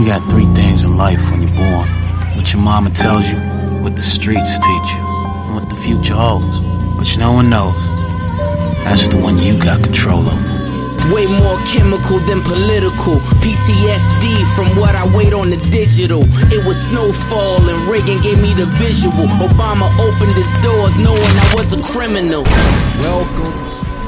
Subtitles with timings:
[0.00, 1.86] You got three things in life when you're born
[2.34, 3.36] what your mama tells you,
[3.84, 5.04] what the streets teach you,
[5.44, 6.56] and what the future holds,
[6.98, 7.76] which no one knows.
[8.80, 11.12] That's the one you got control of.
[11.12, 13.20] Way more chemical than political.
[13.44, 16.22] PTSD from what I wait on the digital.
[16.48, 19.28] It was snowfall and Reagan gave me the visual.
[19.36, 22.44] Obama opened his doors knowing I was a criminal.
[23.04, 23.52] Welcome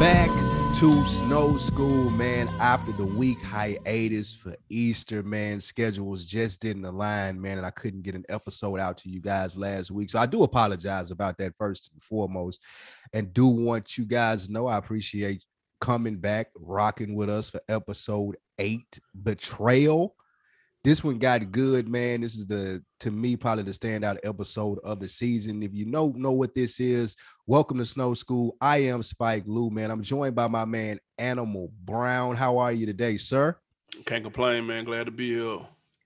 [0.01, 0.42] back
[0.83, 2.49] to Snow School, man.
[2.59, 8.03] After the week hiatus for Easter, man, schedules just didn't align, man, and I couldn't
[8.03, 10.11] get an episode out to you guys last week.
[10.11, 12.65] So I do apologize about that first and foremost,
[13.13, 15.45] and do want you guys know I appreciate
[15.81, 20.17] coming back, rocking with us for episode eight, Betrayal
[20.85, 22.23] this one got good, man.
[22.23, 25.63] This is the to me probably the standout episode of the season.
[25.63, 28.57] If you know know what this is, welcome to Snow School.
[28.61, 29.91] I am Spike Lou, man.
[29.91, 32.37] I'm joined by my man Animal Brown.
[32.37, 33.57] How are you today, sir?
[34.07, 34.85] Can't complain, man.
[34.85, 35.59] Glad to be here.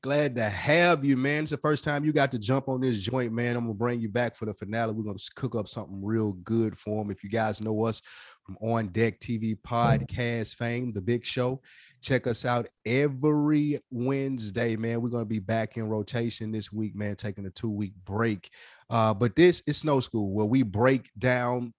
[0.02, 1.42] Glad to have you, man.
[1.42, 3.56] It's the first time you got to jump on this joint, man.
[3.56, 4.92] I'm gonna bring you back for the finale.
[4.92, 7.10] We're gonna cook up something real good for him.
[7.10, 8.02] If you guys know us
[8.44, 11.60] from On Deck TV podcast fame, the big show.
[12.02, 15.00] Check us out every Wednesday, man.
[15.00, 18.50] We're gonna be back in rotation this week, man, taking a two-week break.
[18.88, 21.72] Uh, but this is Snow School, where we break down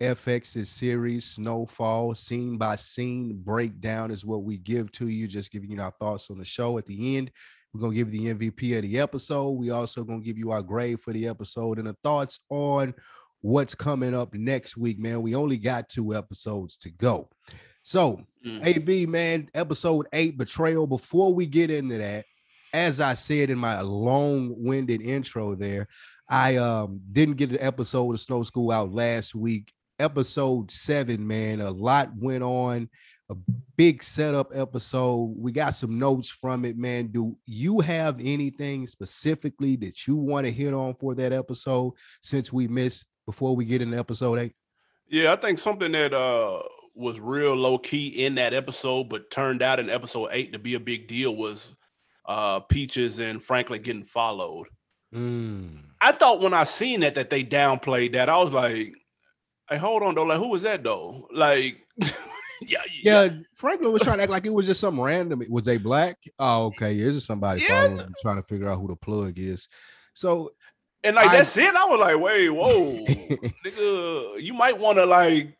[0.00, 5.70] FX's series Snowfall, scene by scene breakdown is what we give to you, just giving
[5.70, 6.78] you our thoughts on the show.
[6.78, 7.30] At the end,
[7.72, 9.50] we're gonna give you the MVP of the episode.
[9.50, 12.94] We also gonna give you our grade for the episode and the thoughts on
[13.40, 15.22] what's coming up next week, man.
[15.22, 17.28] We only got two episodes to go.
[17.82, 18.64] So, mm.
[18.66, 20.86] AB, man, episode eight, betrayal.
[20.86, 22.24] Before we get into that,
[22.72, 25.86] as I said in my long-winded intro there,
[26.28, 29.72] I um didn't get the episode of Snow School out last week.
[29.98, 32.88] Episode seven, man, a lot went on.
[33.28, 33.36] A
[33.76, 35.34] big setup episode.
[35.36, 37.08] We got some notes from it, man.
[37.08, 42.52] Do you have anything specifically that you want to hit on for that episode since
[42.52, 44.52] we missed before we get into episode eight?
[45.08, 46.62] Yeah, I think something that uh
[46.94, 50.74] was real low key in that episode, but turned out in episode eight to be
[50.74, 51.70] a big deal was
[52.26, 54.68] uh Peaches and Franklin getting followed.
[55.16, 55.78] Mm.
[56.00, 58.92] I thought when I seen that that they downplayed that, I was like,
[59.68, 61.78] "Hey, hold on though, like who was that though?" Like,
[62.62, 65.42] yeah, yeah, Franklin was trying to act like it was just some random.
[65.48, 66.18] Was they black?
[66.38, 68.06] Oh, okay, is it somebody yeah.
[68.20, 69.68] trying to figure out who the plug is?
[70.12, 70.50] So
[71.02, 71.74] and like I, that's it.
[71.74, 73.04] I was like, wait, whoa,
[73.64, 75.56] nigga, you might want to like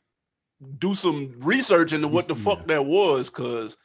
[0.78, 3.76] do some research into what the fuck that was because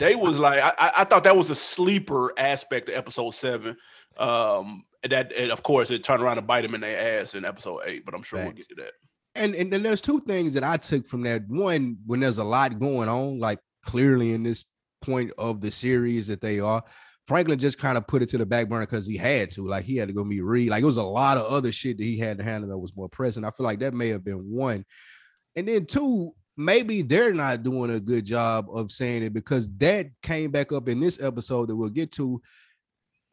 [0.00, 3.76] they was like I, I thought that was a sleeper aspect of episode seven.
[4.18, 7.44] Um that and of course it turned around to bite them in their ass in
[7.44, 8.48] episode eight, but I'm sure Thanks.
[8.48, 8.92] we'll get to that.
[9.36, 11.48] And, and and there's two things that I took from that.
[11.48, 14.64] One, when there's a lot going on, like clearly in this
[15.02, 16.82] point of the series that they are,
[17.26, 19.66] Franklin just kind of put it to the back burner because he had to.
[19.68, 20.70] Like he had to go meet Reed.
[20.70, 22.96] Like it was a lot of other shit that he had to handle that was
[22.96, 23.46] more present.
[23.46, 24.84] I feel like that may have been one.
[25.54, 30.06] And then two, maybe they're not doing a good job of saying it because that
[30.22, 32.40] came back up in this episode that we'll get to.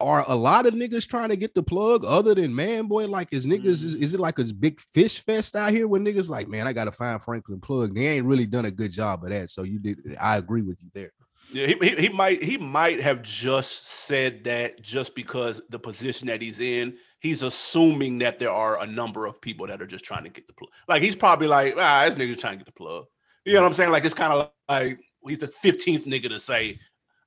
[0.00, 3.08] Are a lot of niggas trying to get the plug other than man boy?
[3.08, 4.04] Like is niggas is, mm-hmm.
[4.04, 6.92] is it like a big fish fest out here where niggas like, man, I gotta
[6.92, 7.96] find Franklin plug.
[7.96, 9.50] They ain't really done a good job of that.
[9.50, 11.10] So you did I agree with you there.
[11.50, 16.28] Yeah, he, he, he might he might have just said that just because the position
[16.28, 20.04] that he's in he's assuming that there are a number of people that are just
[20.04, 20.70] trying to get the plug.
[20.88, 23.06] Like he's probably like, ah, this nigga's trying to get the plug.
[23.44, 23.90] You know what I'm saying?
[23.90, 26.78] Like it's kind of like he's the 15th nigga to say,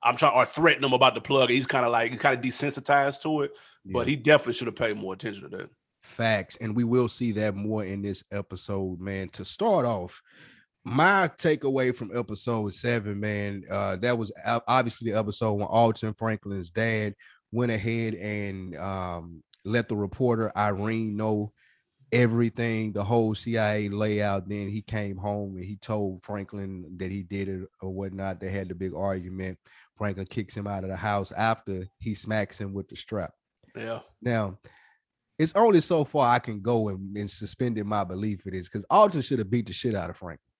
[0.03, 1.49] I'm trying or threaten him about the plug.
[1.49, 3.51] He's kind of like he's kind of desensitized to it,
[3.83, 3.91] yeah.
[3.93, 5.69] but he definitely should have paid more attention to that.
[6.01, 9.29] Facts, and we will see that more in this episode, man.
[9.29, 10.21] To start off,
[10.83, 14.31] my takeaway from episode seven, man, uh, that was
[14.67, 17.13] obviously the episode when Alton Franklin's dad
[17.51, 21.51] went ahead and um, let the reporter Irene know
[22.11, 24.49] everything, the whole CIA layout.
[24.49, 28.39] Then he came home and he told Franklin that he did it or whatnot.
[28.39, 29.59] They had the big argument.
[29.97, 33.33] Franklin kicks him out of the house after he smacks him with the strap.
[33.75, 33.99] Yeah.
[34.21, 34.57] Now,
[35.37, 38.85] it's only so far I can go and, and suspended my belief for this because
[38.89, 40.50] Alton should have beat the shit out of Franklin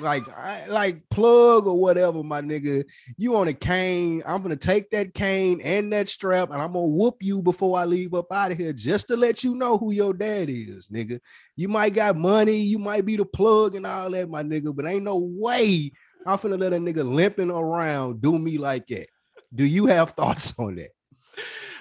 [0.00, 2.84] like I, like plug or whatever, my nigga.
[3.16, 4.22] You on a cane.
[4.26, 7.84] I'm gonna take that cane and that strap, and I'm gonna whoop you before I
[7.84, 11.20] leave up out of here, just to let you know who your dad is, nigga.
[11.56, 14.86] You might got money, you might be the plug and all that, my nigga, but
[14.86, 15.92] ain't no way
[16.26, 19.06] I'm finna let a nigga limping around do me like that.
[19.54, 20.90] Do you have thoughts on that?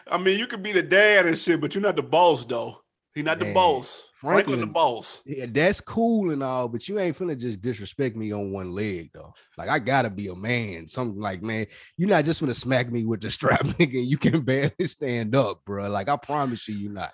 [0.10, 2.78] I mean, you could be the dad and shit, but you're not the boss though.
[3.18, 4.10] He not the boss.
[4.14, 5.24] Franklin, the boss.
[5.26, 9.10] Yeah, that's cool and all, but you ain't finna just disrespect me on one leg
[9.12, 9.34] though.
[9.58, 10.86] Like I gotta be a man.
[10.86, 11.66] Something like, man,
[11.98, 14.06] you're not just gonna smack me with the strap, nigga.
[14.06, 15.90] You can barely stand up, bro.
[15.90, 17.12] Like I promise you, you're not.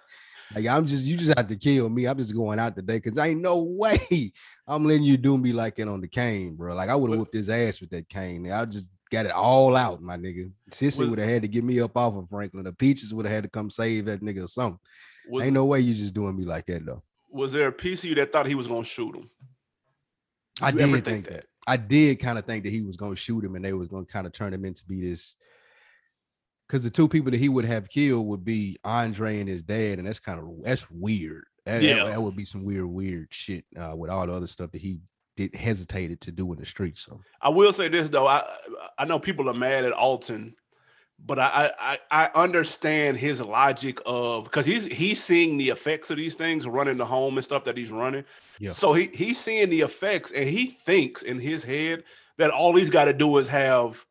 [0.53, 2.06] Like I'm just, you just have to kill me.
[2.06, 4.33] I'm just going out today because ain't no way
[4.67, 6.75] I'm letting you do me like it on the cane, bro.
[6.75, 8.51] Like I would have whooped his ass with that cane.
[8.51, 10.51] I just got it all out, my nigga.
[10.69, 12.65] Cissy would have had to get me up off of Franklin.
[12.65, 14.79] The peaches would have had to come save that nigga or something.
[15.29, 17.03] Was, ain't no way you just doing me like that though.
[17.29, 19.29] was there a piece of you that thought he was gonna shoot him?
[20.61, 21.33] I did think, think that.
[21.33, 21.45] that?
[21.65, 24.05] I did kind of think that he was to shoot him, and they was to
[24.05, 25.35] kind of turn him into be this.
[26.67, 29.99] Because the two people that he would have killed would be Andre and his dad,
[29.99, 31.45] and that's kind of that's weird.
[31.65, 32.03] That, that- Yeah.
[32.05, 34.99] that would be some weird, weird shit uh, with all the other stuff that he
[35.35, 37.01] did hesitated to do in the streets.
[37.01, 38.27] So I will say this though.
[38.27, 38.43] I
[38.99, 40.55] I know people are mad at Alton,
[41.25, 46.17] but I I I understand his logic of because he's he's seeing the effects of
[46.17, 48.25] these things running the home and stuff that he's running.
[48.59, 48.73] Yeah.
[48.73, 52.03] So he he's seeing the effects and he thinks in his head
[52.37, 54.05] that all he's got to do is have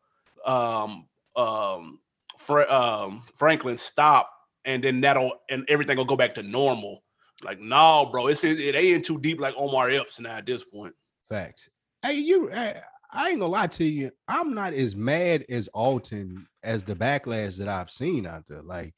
[0.47, 1.07] um
[1.37, 1.99] um,
[2.39, 4.31] Fra- um Franklin stop
[4.65, 7.03] and then that'll and everything will go back to normal.
[7.43, 10.95] Like, no, bro, it's it ain't too deep like Omar Epps now at this point.
[11.29, 11.69] facts.
[12.03, 12.53] Hey, you.
[12.53, 12.81] I,
[13.13, 14.11] I ain't gonna lie to you.
[14.29, 18.63] I'm not as mad as Alton as the backlash that I've seen out there.
[18.63, 18.95] Like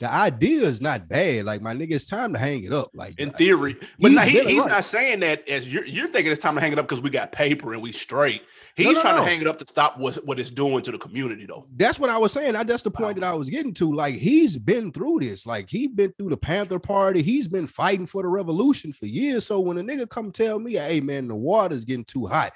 [0.00, 1.44] the idea is not bad.
[1.44, 2.90] Like my nigga, it's time to hang it up.
[2.94, 3.76] Like in theory.
[3.98, 4.70] But He's no, he, he's right.
[4.70, 7.10] not saying that as you're you're thinking it's time to hang it up because we
[7.10, 8.42] got paper and we straight.
[8.76, 10.92] He's No, no, trying to hang it up to stop what what it's doing to
[10.92, 11.66] the community though.
[11.74, 12.54] That's what I was saying.
[12.54, 13.92] I, that's the point that I was getting to.
[13.92, 15.46] Like he's been through this.
[15.46, 17.22] Like he's been through the Panther Party.
[17.22, 19.46] He's been fighting for the revolution for years.
[19.46, 22.52] So when a nigga come tell me, "Hey man, the water's getting too hot,"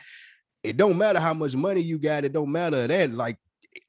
[0.62, 2.24] it don't matter how much money you got.
[2.24, 3.12] It don't matter that.
[3.12, 3.38] Like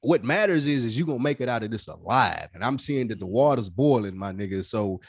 [0.00, 2.48] what matters is is you gonna make it out of this alive.
[2.54, 4.64] And I'm seeing that the water's boiling, my nigga.
[4.64, 5.00] So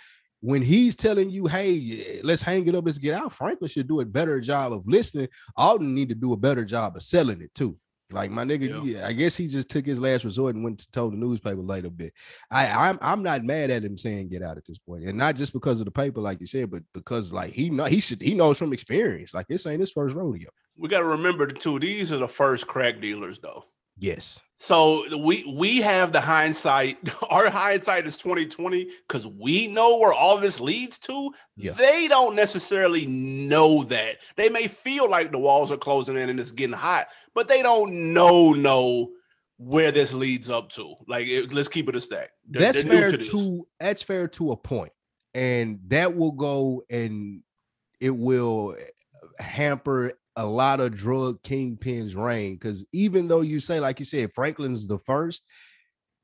[0.41, 4.01] when he's telling you, "Hey, let's hang it up, let's get out," Franklin should do
[4.01, 5.27] a better job of listening.
[5.55, 7.77] Alton need to do a better job of selling it too.
[8.11, 9.07] Like my nigga, Yeah.
[9.07, 11.89] I guess he just took his last resort and went to told the newspaper later
[11.89, 12.13] bit.
[12.51, 15.35] I, I'm I'm not mad at him saying get out at this point, and not
[15.35, 18.21] just because of the paper, like you said, but because like he know he should
[18.21, 19.33] he knows from experience.
[19.33, 20.49] Like this ain't his first rodeo.
[20.77, 21.79] We got to remember too.
[21.79, 23.63] These are the first crack dealers though.
[23.97, 26.97] Yes, So we we have the hindsight.
[27.29, 31.31] Our hindsight is 2020 because we know where all this leads to.
[31.57, 31.73] Yeah.
[31.73, 34.17] They don't necessarily know that.
[34.37, 37.61] They may feel like the walls are closing in and it's getting hot, but they
[37.61, 39.09] don't know know
[39.57, 40.95] where this leads up to.
[41.07, 42.31] Like, it- let's keep it a stack.
[42.49, 44.91] They're- that's they're fair to to, that's fair to a point,
[45.33, 47.41] and that will go and
[47.99, 48.75] it will
[49.39, 52.55] hamper a lot of drug kingpins' reign.
[52.55, 55.45] Because even though you say, like you said, Franklin's the first,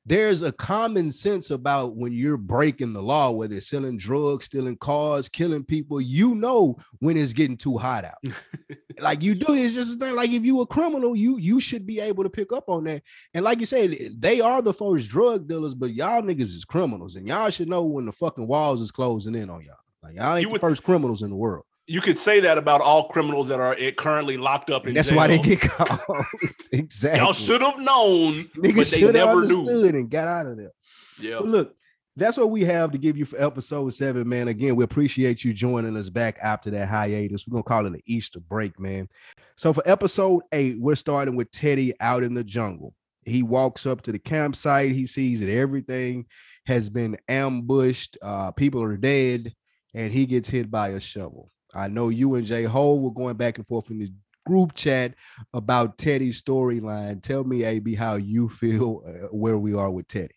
[0.04, 4.76] there's a common sense about when you're breaking the law, whether it's selling drugs, stealing
[4.78, 6.02] cars, killing people.
[6.02, 8.18] You know when it's getting too hot out.
[9.00, 10.16] like you do, it's just a thing.
[10.16, 13.04] Like if you a criminal, you you should be able to pick up on that.
[13.36, 16.66] And like you said, eh, they are the first drug dealers, but y'all niggas is
[16.66, 19.76] criminals, and y'all should know when the fucking walls is closing in on y'all.
[20.02, 21.66] Like y'all ain't You the would- first criminals in the world.
[21.92, 25.10] You could say that about all criminals that are eh, currently locked up in that's
[25.10, 25.18] jail.
[25.18, 26.26] why they get caught.
[26.72, 27.20] exactly.
[27.20, 29.58] Y'all should have known, but Niggas they should have never knew.
[29.60, 30.72] understood and got out of there.
[31.20, 31.40] Yeah.
[31.40, 31.76] But look,
[32.16, 34.48] that's what we have to give you for episode seven, man.
[34.48, 37.46] Again, we appreciate you joining us back after that hiatus.
[37.46, 39.10] We're gonna call it an Easter break, man.
[39.58, 42.94] So for episode eight, we're starting with Teddy out in the jungle.
[43.26, 44.94] He walks up to the campsite.
[44.94, 46.26] He sees that everything
[46.66, 48.18] has been ambushed.
[48.22, 49.54] Uh, people are dead,
[49.94, 51.50] and he gets hit by a shovel.
[51.74, 54.12] I know you and Jay Ho were going back and forth in the
[54.46, 55.16] group chat
[55.54, 57.22] about Teddy's storyline.
[57.22, 60.36] Tell me, AB, how you feel uh, where we are with Teddy.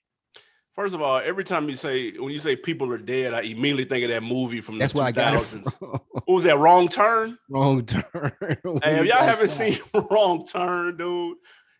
[0.75, 3.85] First of all, every time you say when you say people are dead, I immediately
[3.85, 6.01] think of that movie from That's the why I got it 2000s.
[6.11, 6.59] What was that?
[6.59, 7.39] Wrong Turn.
[7.49, 8.03] wrong turn.
[8.83, 9.79] Hey, if y'all haven't seen
[10.11, 11.37] Wrong Turn, dude,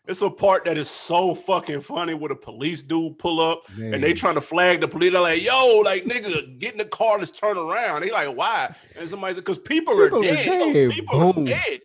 [0.07, 4.03] it's a part that is so fucking funny where the police dude pull up and
[4.03, 5.11] they trying to flag the police.
[5.11, 8.75] They're like, "Yo, like nigga, get in the car, let's turn around." They like, "Why?"
[8.99, 10.73] And somebody said, "Cause people, People are dead.
[10.73, 10.91] Dead.
[10.91, 11.47] People Boom.
[11.47, 11.81] are dead."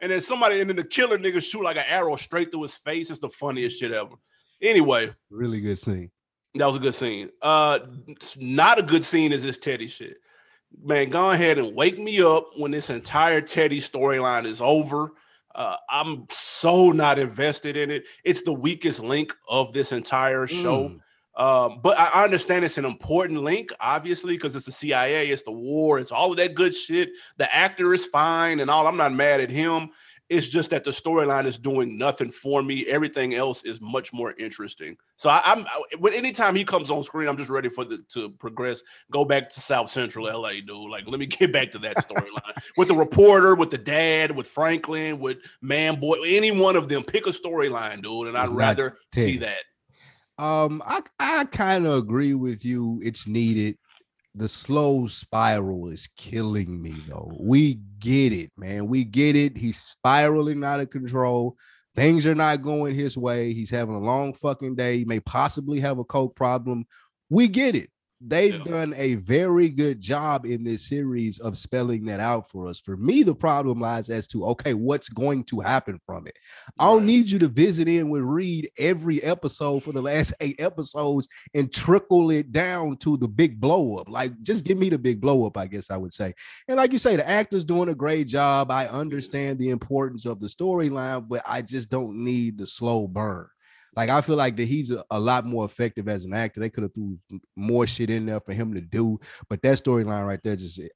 [0.00, 2.76] And then somebody, and then the killer nigga shoot like an arrow straight through his
[2.76, 3.10] face.
[3.10, 4.14] It's the funniest shit ever.
[4.62, 6.10] Anyway, really good scene.
[6.54, 7.28] that was a good scene.
[7.42, 7.80] Uh,
[8.38, 10.16] not a good scene is this Teddy shit.
[10.82, 15.12] Man, go ahead and wake me up when this entire Teddy storyline is over.
[15.54, 18.04] Uh, I'm so not invested in it.
[18.24, 20.88] It's the weakest link of this entire show.
[20.88, 21.00] Mm.
[21.36, 25.42] Um, but I I understand it's an important link, obviously, because it's the CIA, it's
[25.42, 27.10] the war, it's all of that good shit.
[27.38, 28.86] The actor is fine and all.
[28.86, 29.90] I'm not mad at him.
[30.30, 32.86] It's just that the storyline is doing nothing for me.
[32.86, 34.96] Everything else is much more interesting.
[35.16, 35.66] So I, am
[35.98, 38.82] when anytime he comes on screen, I'm just ready for the to progress.
[39.10, 40.90] Go back to South Central LA, dude.
[40.90, 44.46] Like, let me get back to that storyline with the reporter, with the dad, with
[44.46, 47.04] Franklin, with Man Boy, any one of them.
[47.04, 49.62] Pick a storyline, dude, and I'd rather see that.
[50.38, 53.00] Um, I I kind of agree with you.
[53.04, 53.76] It's needed.
[54.34, 57.32] The slow spiral is killing me, though.
[57.38, 58.88] We get it, man.
[58.88, 59.56] We get it.
[59.56, 61.56] He's spiraling out of control.
[61.94, 63.54] Things are not going his way.
[63.54, 64.98] He's having a long fucking day.
[64.98, 66.86] He may possibly have a coke problem.
[67.30, 67.90] We get it
[68.26, 68.64] they've yeah.
[68.64, 72.80] done a very good job in this series of spelling that out for us.
[72.80, 76.36] For me, the problem lies as to okay, what's going to happen from it.
[76.78, 80.60] I don't need you to visit in with Reed every episode for the last eight
[80.60, 84.08] episodes and trickle it down to the big blow up.
[84.08, 86.34] Like, just give me the big blow up, I guess I would say.
[86.68, 88.70] And like you say, the actor's doing a great job.
[88.70, 93.48] I understand the importance of the storyline, but I just don't need the slow burn.
[93.96, 96.60] Like I feel like that he's a, a lot more effective as an actor.
[96.60, 97.18] They could have threw
[97.56, 100.88] more shit in there for him to do, but that storyline right there just eh,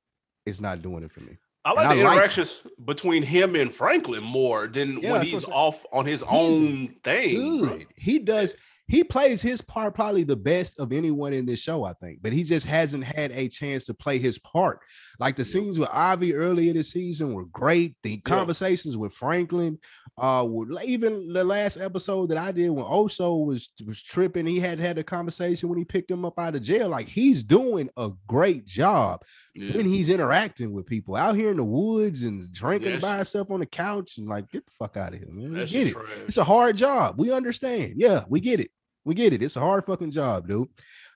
[0.46, 1.38] it's not doing it for me.
[1.64, 5.22] I like and the I interactions like between him and Franklin more than yeah, when
[5.22, 7.60] he's off on his he's own thing.
[7.60, 7.86] Good.
[7.96, 8.56] He does
[8.88, 12.32] he plays his part probably the best of anyone in this show, I think, but
[12.32, 14.80] he just hasn't had a chance to play his part.
[15.20, 17.96] Like the scenes with Avi earlier this season were great.
[18.04, 19.78] The conversations with Franklin,
[20.16, 20.46] uh,
[20.84, 24.96] even the last episode that I did when Oso was was tripping, he had had
[24.96, 26.88] a conversation when he picked him up out of jail.
[26.88, 29.24] Like he's doing a great job
[29.56, 29.76] yeah.
[29.76, 33.00] when he's interacting with people out here in the woods and drinking yes.
[33.00, 35.64] by himself on the couch and like get the fuck out of here, man.
[35.64, 35.92] Get it.
[35.94, 36.06] Trash.
[36.28, 37.16] It's a hard job.
[37.18, 37.94] We understand.
[37.96, 38.70] Yeah, we get it.
[39.04, 39.42] We get it.
[39.42, 40.68] It's a hard fucking job, dude.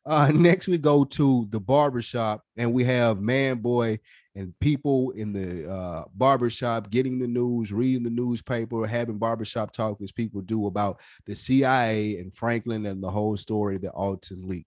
[0.04, 3.98] Uh, next we go to the barbershop and we have man boy
[4.34, 10.00] and people in the uh, barbershop getting the news, reading the newspaper, having barbershop talk
[10.02, 14.66] as people do about the CIA and Franklin and the whole story that Alton leaked.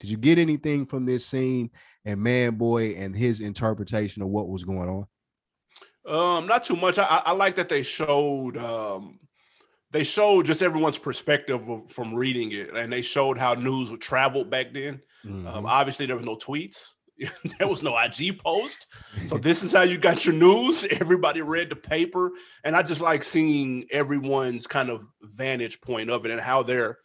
[0.00, 1.70] Did you get anything from this scene
[2.04, 5.06] and man boy and his interpretation of what was going on?
[6.06, 6.98] Um, not too much.
[6.98, 9.18] I, I like that they showed um
[9.94, 14.00] they showed just everyone's perspective of, from reading it, and they showed how news would
[14.00, 15.00] travel back then.
[15.24, 15.46] Um, mm-hmm.
[15.46, 16.94] Um, obviously, there was no tweets,
[17.58, 18.88] there was no IG post,
[19.26, 20.84] so this is how you got your news.
[21.00, 22.32] Everybody read the paper,
[22.64, 26.98] and I just like seeing everyone's kind of vantage point of it and how they're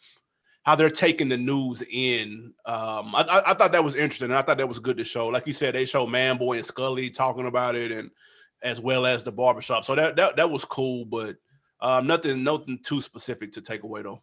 [0.63, 2.53] how they're taking the news in.
[2.65, 4.31] Um, I, I, I, thought that was interesting.
[4.31, 5.27] I thought that was good to show.
[5.27, 8.09] Like you said, they show Manboy and Scully talking about it, and
[8.63, 9.85] as well as the barbershop.
[9.85, 11.35] So that that that was cool, but
[11.81, 14.21] um, nothing, nothing too specific to take away though.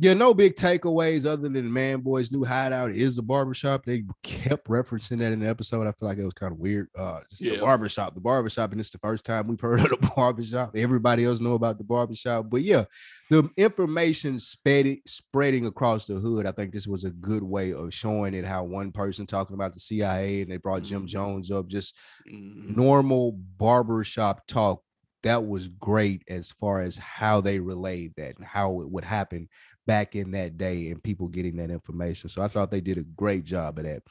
[0.00, 3.84] Yeah, no big takeaways other than Man Boy's new hideout is a barbershop.
[3.84, 5.88] They kept referencing that in the episode.
[5.88, 6.86] I feel like it was kind of weird.
[6.96, 7.56] Uh, yeah.
[7.56, 10.76] the barbershop, the barbershop, and it's the first time we've heard of the barbershop.
[10.76, 12.84] Everybody else know about the barbershop, but yeah,
[13.28, 16.46] the information spreading spreading across the hood.
[16.46, 18.44] I think this was a good way of showing it.
[18.44, 21.06] How one person talking about the CIA and they brought Jim mm-hmm.
[21.08, 21.96] Jones up, just
[22.32, 22.72] mm-hmm.
[22.72, 24.80] normal barbershop talk
[25.22, 29.48] that was great as far as how they relayed that and how it would happen
[29.86, 32.28] back in that day and people getting that information.
[32.28, 34.02] So I thought they did a great job of that.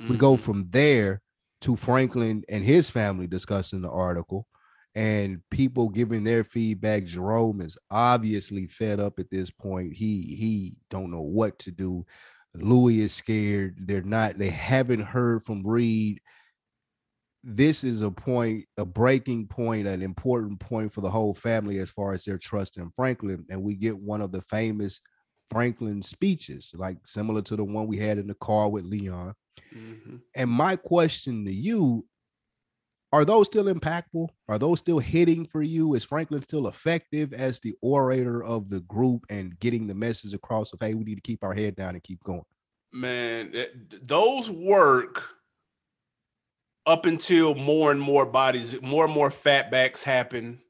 [0.00, 0.08] Mm-hmm.
[0.08, 0.42] We go mm-hmm.
[0.42, 1.22] from there
[1.62, 4.46] to Franklin and his family discussing the article
[4.94, 7.04] and people giving their feedback.
[7.04, 9.92] Jerome is obviously fed up at this point.
[9.92, 12.06] He he don't know what to do.
[12.54, 13.76] Louis is scared.
[13.78, 16.20] They're not, they haven't heard from Reed
[17.48, 21.88] this is a point, a breaking point, an important point for the whole family as
[21.88, 23.46] far as their trust in Franklin.
[23.48, 25.00] And we get one of the famous
[25.48, 29.32] Franklin speeches, like similar to the one we had in the car with Leon.
[29.72, 30.16] Mm-hmm.
[30.34, 32.04] And my question to you
[33.12, 34.28] are those still impactful?
[34.48, 35.94] Are those still hitting for you?
[35.94, 40.72] Is Franklin still effective as the orator of the group and getting the message across
[40.72, 42.42] of, hey, we need to keep our head down and keep going?
[42.92, 43.54] Man,
[44.02, 45.35] those work
[46.86, 50.60] up until more and more bodies, more and more fatbacks happen,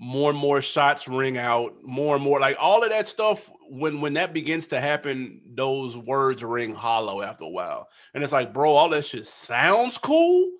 [0.00, 3.50] more and more shots ring out, more and more like all of that stuff.
[3.70, 8.32] When when that begins to happen, those words ring hollow after a while, and it's
[8.32, 10.50] like, bro, all that shit sounds cool,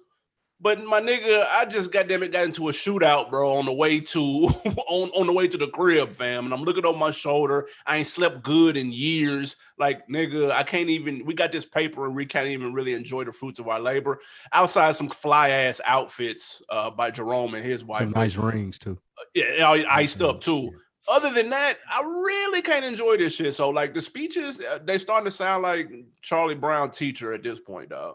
[0.65, 4.01] but my nigga, I just goddamn it got into a shootout, bro, on the way
[4.01, 4.21] to
[4.89, 6.47] on, on the way to the crib, fam.
[6.47, 7.69] And I'm looking over my shoulder.
[7.87, 9.57] I ain't slept good in years.
[9.79, 13.25] Like, nigga, I can't even we got this paper and we can't even really enjoy
[13.25, 14.21] the fruits of our labor.
[14.55, 18.01] Outside some fly ass outfits uh by Jerome and his wife.
[18.01, 18.99] Some nice rings too.
[19.35, 20.73] Yeah, iced up too.
[21.07, 23.55] Other than that, I really can't enjoy this shit.
[23.55, 25.91] So, like the speeches, uh, they starting to sound like
[26.23, 28.15] Charlie Brown teacher at this point, dog.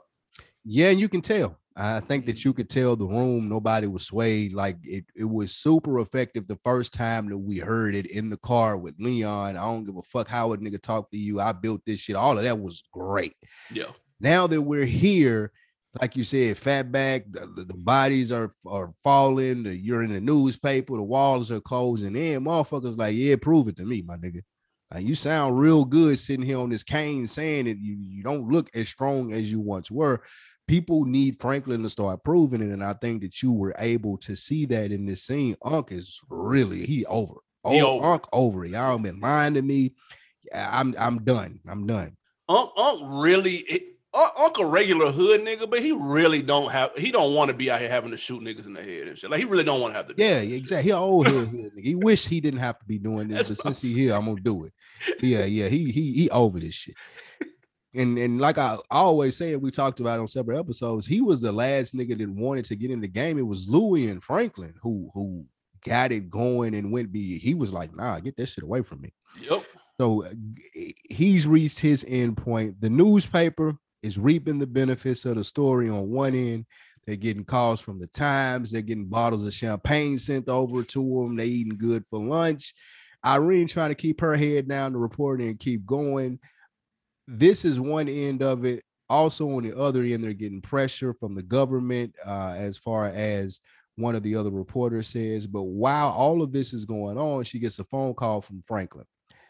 [0.65, 1.55] Yeah, and you can tell.
[1.81, 4.53] I think that you could tell the room nobody was swayed.
[4.53, 8.37] Like it, it was super effective the first time that we heard it in the
[8.37, 9.55] car with Leon.
[9.55, 11.39] I don't give a fuck how a nigga talk to you.
[11.39, 12.17] I built this shit.
[12.17, 13.33] All of that was great.
[13.71, 13.91] Yeah.
[14.19, 15.53] Now that we're here,
[16.01, 19.63] like you said, fatback, the, the, the bodies are are falling.
[19.63, 20.97] The, you're in the newspaper.
[20.97, 22.43] The walls are closing in.
[22.43, 24.41] Motherfuckers like, yeah, prove it to me, my nigga.
[24.93, 28.49] Like, you sound real good sitting here on this cane saying that you, you don't
[28.49, 30.23] look as strong as you once were.
[30.69, 34.35] People need Franklin to start proving it, and I think that you were able to
[34.35, 35.55] see that in this scene.
[35.63, 37.33] Unc is really he over.
[37.67, 38.05] He Oh, over.
[38.05, 38.65] Unc over.
[38.65, 38.71] it.
[38.71, 39.95] Y'all been lying to me.
[40.53, 41.59] I'm I'm done.
[41.67, 42.15] I'm done.
[42.47, 43.83] Unc, Unc really, it,
[44.13, 47.71] Unc, a regular hood nigga, but he really don't have, he don't want to be
[47.71, 49.31] out here having to shoot niggas in the head and shit.
[49.31, 50.13] Like he really don't want to have to.
[50.13, 50.91] do Yeah, exactly.
[50.91, 51.83] He old head, head nigga.
[51.83, 54.25] He wish he didn't have to be doing this, That's but since he here, I'm
[54.25, 54.73] gonna do it.
[55.19, 55.67] Yeah, yeah.
[55.67, 56.95] He he he over this shit.
[57.95, 61.51] And and like I always say, we talked about on several episodes, he was the
[61.51, 63.39] last nigga that wanted to get in the game.
[63.39, 65.45] It was Louis and Franklin who who
[65.85, 67.39] got it going and went be.
[67.39, 69.13] He was like, nah, get that shit away from me.
[69.41, 69.63] Yep.
[69.99, 70.29] So uh,
[71.09, 72.79] he's reached his end point.
[72.79, 76.65] The newspaper is reaping the benefits of the story on one end.
[77.05, 78.71] They're getting calls from the Times.
[78.71, 81.35] They're getting bottles of champagne sent over to them.
[81.35, 82.73] They eating good for lunch.
[83.25, 86.39] Irene trying to keep her head down to reporting and keep going.
[87.31, 88.83] This is one end of it.
[89.07, 93.61] Also, on the other end, they're getting pressure from the government uh, as far as
[93.97, 95.45] one of the other reporters says.
[95.45, 99.05] But while all of this is going on, she gets a phone call from Franklin.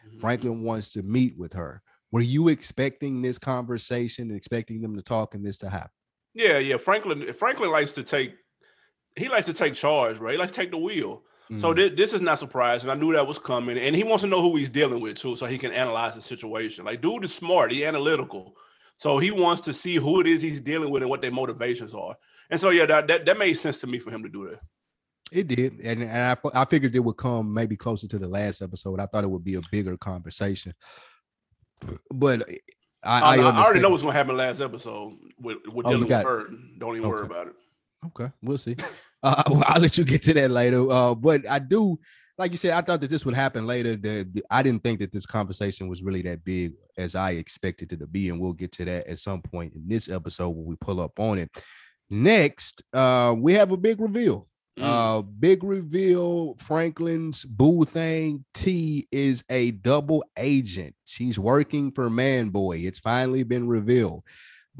[0.06, 0.18] Mm-hmm.
[0.18, 1.82] Franklin wants to meet with her.
[2.12, 5.90] Were you expecting this conversation, and expecting them to talk and this to happen?
[6.34, 6.76] Yeah, yeah.
[6.76, 8.34] Franklin, Franklin likes to take,
[9.16, 10.32] he likes to take charge, right?
[10.32, 11.22] He likes to take the wheel.
[11.58, 11.76] So Mhm.
[11.76, 12.90] thi- this is not surprising.
[12.90, 15.34] I knew that was coming, and he wants to know who he's dealing with too,
[15.34, 16.84] so he can analyze the situation.
[16.84, 18.54] Like, dude is smart, he analytical,
[18.98, 21.92] so he wants to see who it is he's dealing with and what their motivations
[21.94, 22.14] are.
[22.50, 24.60] And so, yeah, that that, that made sense to me for him to do that.
[25.32, 28.62] it did, and, and I, I figured it would come maybe closer to the last
[28.62, 29.00] episode.
[29.00, 30.74] I thought it would be a bigger conversation,
[32.12, 32.48] but
[33.02, 36.48] I, I, I, already know what's gonna happen last episode with, with Oh, with her.
[36.78, 37.54] Don't even worry about it.
[38.06, 38.76] Okay, we'll see.
[39.22, 40.90] Uh, I'll let you get to that later.
[40.90, 41.98] Uh, but I do,
[42.38, 43.96] like you said, I thought that this would happen later.
[43.96, 47.92] The, the- I didn't think that this conversation was really that big as I expected
[47.92, 50.66] it to be, and we'll get to that at some point in this episode when
[50.66, 51.50] we pull up on it.
[52.08, 54.48] Next, uh, we have a big reveal.
[54.78, 54.82] Mm.
[54.84, 56.54] Uh, big reveal.
[56.56, 58.44] Franklin's boo thing.
[58.54, 60.94] T is a double agent.
[61.04, 62.78] She's working for Man Boy.
[62.78, 64.22] It's finally been revealed.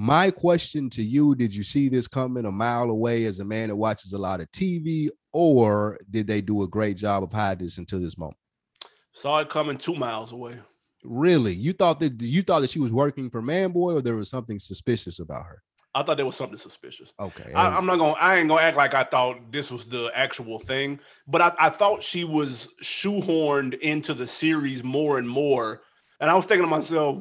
[0.03, 3.69] My question to you: Did you see this coming a mile away as a man
[3.69, 7.67] that watches a lot of TV, or did they do a great job of hiding
[7.67, 8.39] this until this moment?
[9.13, 10.59] Saw it coming two miles away.
[11.05, 14.17] Really, you thought that you thought that she was working for Man Boy, or there
[14.17, 15.63] was something suspicious about her?
[15.95, 17.13] I thought there was something suspicious.
[17.21, 18.13] Okay, I, I'm not gonna.
[18.13, 21.69] I ain't gonna act like I thought this was the actual thing, but I, I
[21.69, 25.83] thought she was shoehorned into the series more and more.
[26.21, 27.19] And I was thinking to myself,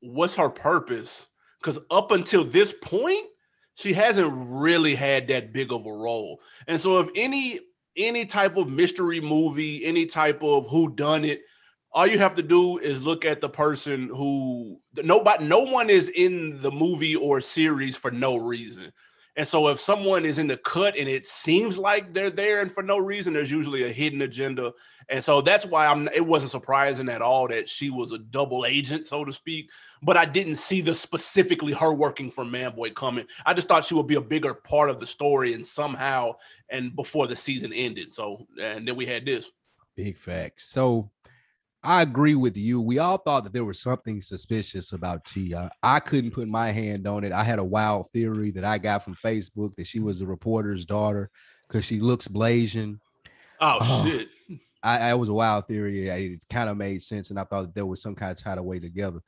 [0.00, 1.28] what's her purpose?
[1.64, 3.26] Because up until this point,
[3.74, 6.40] she hasn't really had that big of a role.
[6.68, 7.60] And so, if any
[7.96, 11.40] any type of mystery movie, any type of who done it,
[11.92, 16.10] all you have to do is look at the person who nobody no one is
[16.10, 18.92] in the movie or series for no reason.
[19.36, 22.70] And so if someone is in the cut and it seems like they're there and
[22.70, 24.72] for no reason, there's usually a hidden agenda.
[25.08, 28.64] And so that's why I'm it wasn't surprising at all that she was a double
[28.64, 29.70] agent, so to speak.
[30.02, 33.26] But I didn't see the specifically her working for Manboy coming.
[33.44, 36.34] I just thought she would be a bigger part of the story and somehow
[36.68, 38.14] and before the season ended.
[38.14, 39.50] So and then we had this.
[39.96, 40.64] Big facts.
[40.64, 41.10] So
[41.84, 42.80] I agree with you.
[42.80, 45.70] We all thought that there was something suspicious about Tia.
[45.82, 47.32] I couldn't put my hand on it.
[47.32, 50.86] I had a wild theory that I got from Facebook that she was a reporter's
[50.86, 51.30] daughter
[51.68, 53.00] because she looks blazing.
[53.60, 54.04] Oh, Oh.
[54.06, 54.28] shit.
[54.82, 56.08] I, I was a wild theory.
[56.08, 58.58] It kind of made sense, and I thought that there was some kind of tied
[58.58, 59.20] away together.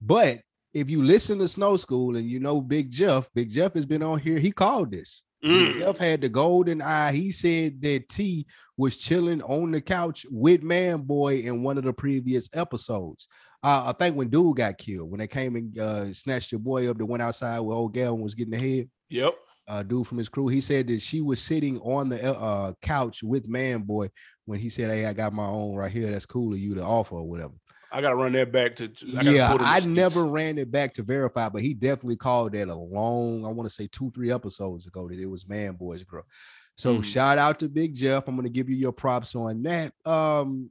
[0.00, 0.40] But
[0.72, 4.02] if you listen to Snow School and you know Big Jeff, Big Jeff has been
[4.02, 4.38] on here.
[4.38, 5.22] He called this.
[5.44, 5.74] Mm.
[5.74, 7.12] Jeff had the golden eye.
[7.12, 11.84] He said that T was chilling on the couch with Man Boy in one of
[11.84, 13.26] the previous episodes.
[13.64, 16.90] Uh, I think when dude got killed, when they came and uh, snatched your boy
[16.90, 19.34] up that went outside where old gal was getting the head, Yep.
[19.68, 23.22] uh, dude from his crew, he said that she was sitting on the uh, couch
[23.22, 24.10] with Man Boy
[24.46, 26.10] when he said, "Hey, I got my own right here.
[26.10, 27.54] That's cool of you to offer or whatever."
[27.92, 28.84] I gotta run that back to.
[28.86, 32.16] I yeah, put in the I never ran it back to verify, but he definitely
[32.16, 35.46] called that a long, I want to say two, three episodes ago that it was
[35.48, 36.24] Man Boy's girl.
[36.76, 37.04] So Mhm.
[37.04, 38.26] shout out to Big Jeff.
[38.26, 39.92] I'm gonna give you your props on that.
[40.06, 40.70] Um,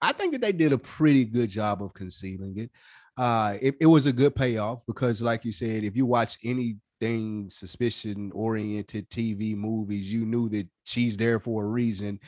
[0.00, 2.70] I think that they did a pretty good job of concealing it.
[3.16, 7.48] Uh, it, it was a good payoff because, like you said, if you watch anything
[7.48, 12.20] suspicion oriented TV movies, you knew that she's there for a reason.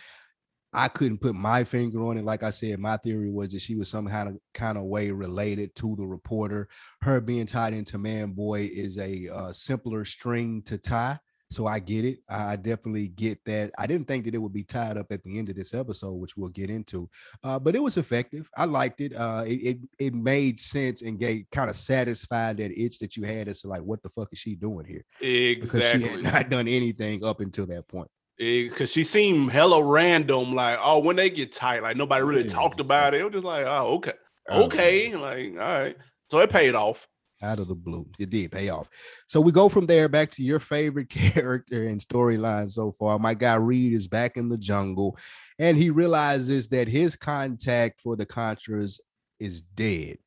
[0.77, 2.25] I couldn't put my finger on it.
[2.25, 5.11] Like I said, my theory was that she was some kind of kind of way
[5.11, 6.69] related to the reporter.
[7.01, 11.19] Her being tied into Man Boy is a uh, simpler string to tie.
[11.49, 12.19] So I get it.
[12.29, 13.71] I definitely get that.
[13.79, 16.15] I didn't think that it would be tied up at the end of this episode,
[16.15, 17.09] which we'll get into.
[17.43, 18.51] Uh, but it was effective.
[18.57, 19.15] I liked it.
[19.15, 23.23] Uh, it, it it made sense and gave kind of satisfied that itch that you
[23.23, 25.05] had as to like, what the fuck is she doing here?
[25.21, 25.55] Exactly.
[25.55, 28.11] Because she had not done anything up until that point.
[28.39, 30.55] Eh, because she seemed hella random.
[30.55, 33.21] Like, oh, when they get tight, like nobody really Yeah, talked about it.
[33.21, 34.13] It was just like, oh, okay,
[34.51, 35.97] okay, like, all right.
[36.31, 37.07] So it paid off.
[37.43, 38.07] out of the blue.
[38.19, 38.89] It did pay off.
[39.27, 43.19] So we go from there back to your favorite character and storyline so far.
[43.19, 45.17] My guy Reed is back in the jungle
[45.59, 49.01] and he realizes that his contact for the Contras
[49.39, 50.19] is dead.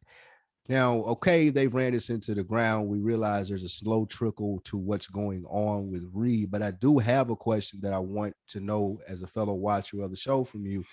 [0.69, 2.87] Now, okay, they've ran this into the ground.
[2.87, 6.99] We realize there's a slow trickle to what's going on with Reed, but I do
[6.99, 10.43] have a question that I want to know as a fellow watcher of the show
[10.43, 10.85] from you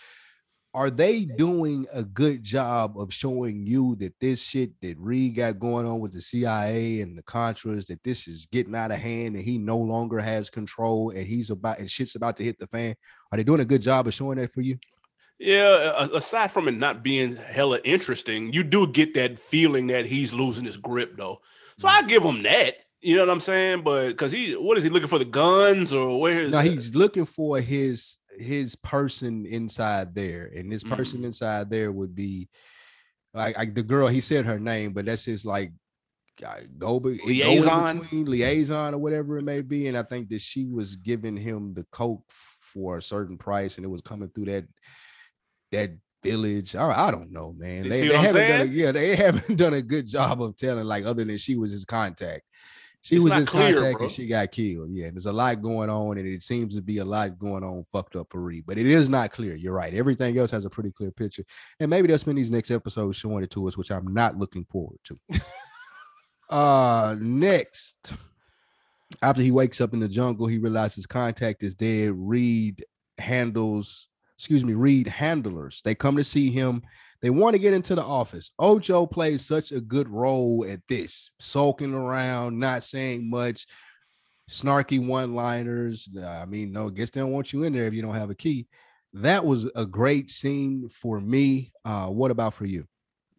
[0.76, 5.58] are they doing a good job of showing you that this shit that Reed got
[5.58, 9.36] going on with the CIA and the Contras, that this is getting out of hand
[9.36, 12.66] and he no longer has control and he's about and shit's about to hit the
[12.66, 12.94] fan?
[13.32, 14.76] Are they doing a good job of showing that for you?
[15.38, 20.32] Yeah, aside from it not being hella interesting, you do get that feeling that he's
[20.32, 21.40] losing his grip though.
[21.78, 22.76] So I give him that.
[23.02, 23.82] You know what I'm saying?
[23.82, 26.52] But because he, what is he looking for the guns or where is?
[26.52, 31.26] Now he's looking for his his person inside there, and this person Mm.
[31.26, 32.48] inside there would be
[33.34, 34.08] like, like the girl.
[34.08, 35.72] He said her name, but that's his like
[36.44, 37.98] uh, go, be, go Liaison?
[37.98, 39.88] between liaison or whatever it may be.
[39.88, 42.24] And I think that she was giving him the coke
[42.60, 44.64] for a certain price, and it was coming through that
[45.72, 45.90] that
[46.22, 46.74] village.
[46.76, 47.84] I, I don't know, man.
[47.84, 50.84] You They, they haven't done a, yeah, they haven't done a good job of telling,
[50.84, 52.42] like, other than she was his contact.
[53.02, 54.06] She It's was his clear, contact bro.
[54.06, 54.90] and she got killed.
[54.90, 57.84] Yeah, there's a lot going on, and it seems to be a lot going on
[57.84, 58.64] fucked up for Reed.
[58.66, 59.54] But it is not clear.
[59.54, 59.94] You're right.
[59.94, 61.44] Everything else has a pretty clear picture.
[61.78, 64.64] And maybe they'll spend these next episodes showing it to us, which I'm not looking
[64.64, 65.20] forward to.
[66.50, 68.12] uh next.
[69.22, 72.10] After he wakes up in the jungle, he realizes his contact is dead.
[72.14, 72.84] Reed
[73.18, 75.80] handles, excuse me, Reed handlers.
[75.84, 76.82] They come to see him.
[77.22, 78.50] They want to get into the office.
[78.58, 83.66] Ocho plays such a good role at this, sulking around, not saying much,
[84.50, 86.08] snarky one-liners.
[86.22, 88.34] I mean, no, guess they don't want you in there if you don't have a
[88.34, 88.66] key.
[89.14, 91.72] That was a great scene for me.
[91.84, 92.86] Uh, what about for you?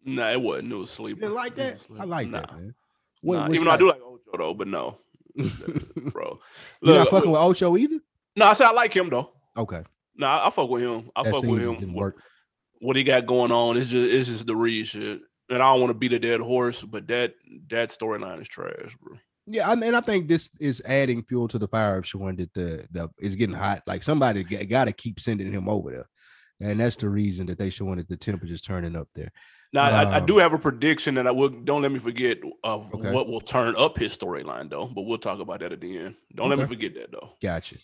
[0.04, 0.72] Nah, it wasn't.
[0.72, 1.16] It was sleep.
[1.16, 1.78] You didn't like that?
[1.98, 2.74] I like nah, that, man.
[3.22, 4.98] Nah, what's even though I do like Ocho though, but no,
[5.96, 6.40] bro.
[6.82, 8.00] You're not fucking with Ocho either.
[8.36, 9.30] no, I said I like him though.
[9.56, 9.82] Okay,
[10.18, 11.10] No, I, I fuck with him.
[11.16, 11.94] I that fuck with him.
[11.94, 12.14] What,
[12.80, 15.20] what he got going on is just it's just the Reed shit.
[15.50, 17.34] And I don't want to beat a dead horse, but that
[17.70, 19.16] that storyline is trash, bro.
[19.46, 22.52] Yeah, and and I think this is adding fuel to the fire of showing that
[22.52, 23.82] the the it's getting hot.
[23.86, 26.08] Like somebody got to keep sending him over there,
[26.60, 29.32] and that's the reason that they showing that the temperature's turning up there.
[29.72, 31.48] Now I, I Um, do have a prediction that I will.
[31.48, 33.10] Don't let me forget of Okay.
[33.10, 34.86] what will turn up his storyline though.
[34.86, 36.16] But we'll talk about that at the end.
[36.34, 37.30] Don't let me forget that though.
[37.42, 37.76] Gotcha.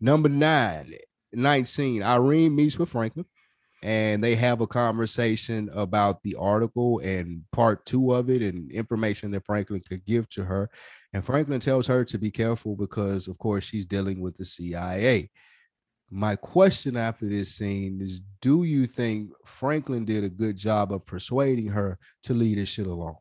[0.00, 0.94] Number nine,
[1.32, 3.26] 19, Irene meets with Franklin
[3.82, 9.32] and they have a conversation about the article and part two of it and information
[9.32, 10.70] that Franklin could give to her.
[11.12, 15.30] And Franklin tells her to be careful because, of course, she's dealing with the CIA.
[16.10, 21.04] My question after this scene is Do you think Franklin did a good job of
[21.04, 23.16] persuading her to leave this shit alone?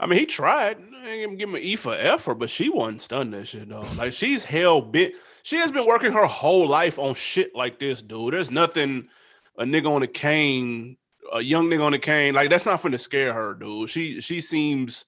[0.00, 0.78] I mean, he tried.
[1.04, 3.86] I ain't give him an E for effort, but she wasn't stunned that shit though.
[3.96, 5.14] Like she's hell bent.
[5.42, 8.34] She has been working her whole life on shit like this, dude.
[8.34, 9.08] There's nothing
[9.58, 10.96] a nigga on a cane,
[11.32, 13.90] a young nigga on a cane, like that's not finna scare her, dude.
[13.90, 15.04] She she seems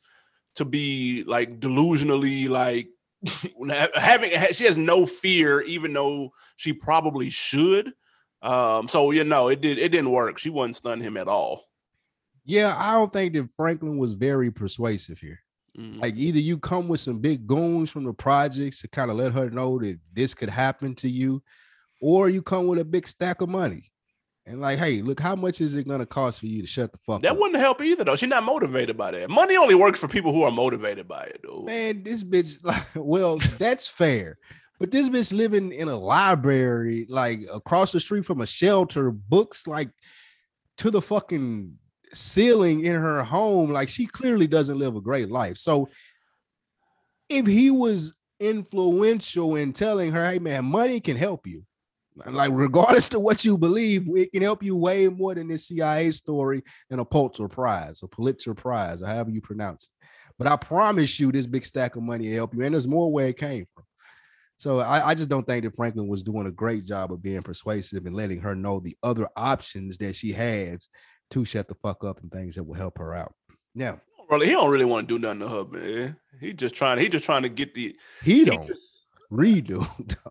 [0.57, 2.89] to be like delusionally like
[3.95, 7.93] having she has no fear, even though she probably should.
[8.43, 10.39] Um, so you know, it did it didn't work.
[10.39, 11.65] She wasn't stunned him at all.
[12.47, 15.41] Yeah, I don't think that Franklin was very persuasive here.
[15.79, 16.01] Mm.
[16.01, 19.33] Like either you come with some big goons from the projects to kind of let
[19.33, 21.43] her know that this could happen to you,
[22.01, 23.91] or you come with a big stack of money.
[24.49, 26.99] And like, hey, look, how much is it gonna cost for you to shut the
[26.99, 27.39] fuck That up?
[27.39, 28.15] wouldn't help either, though.
[28.15, 29.29] She's not motivated by that.
[29.29, 31.65] Money only works for people who are motivated by it, dude.
[31.65, 34.39] Man, this bitch, like, well, that's fair.
[34.79, 39.67] But this bitch living in a library, like across the street from a shelter, books
[39.67, 39.91] like
[40.79, 41.77] to the fucking
[42.17, 43.73] ceiling in her home.
[43.73, 45.57] Like she clearly doesn't live a great life.
[45.59, 45.89] So
[47.29, 51.65] if he was influential in telling her, hey man, money can help you.
[52.25, 56.11] Like, regardless to what you believe, it can help you way more than this CIA
[56.13, 60.07] story and a Pulitzer Prize, a Pulitzer Prize, or however you pronounce it.
[60.39, 62.63] But I promise you, this big stack of money will help you.
[62.63, 63.85] And there's more where it came from.
[64.57, 67.43] So I, I just don't think that Franklin was doing a great job of being
[67.43, 70.89] persuasive and letting her know the other options that she has
[71.31, 73.35] to shut the fuck up and things that will help her out.
[73.75, 76.17] Now, Really, he don't really want to do nothing to her, man.
[76.41, 76.99] He just trying.
[76.99, 77.95] He just trying to get the.
[78.25, 79.89] he he don't just- redo.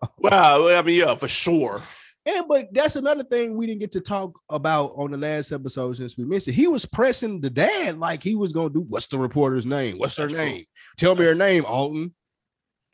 [0.17, 1.81] well, I mean, yeah, for sure.
[2.25, 5.95] And but that's another thing we didn't get to talk about on the last episode
[5.95, 6.53] since we missed it.
[6.53, 8.81] He was pressing the dad like he was gonna do.
[8.89, 9.97] What's the reporter's name?
[9.97, 10.43] What's her That's true.
[10.43, 10.65] name?
[10.97, 12.13] Tell me her name, Alton.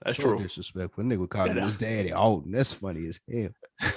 [0.04, 0.40] That's So true.
[0.40, 1.04] Disrespectful.
[1.04, 1.64] Nigga calling Yeah.
[1.64, 2.52] his daddy Alton.
[2.52, 3.50] That's funny as hell.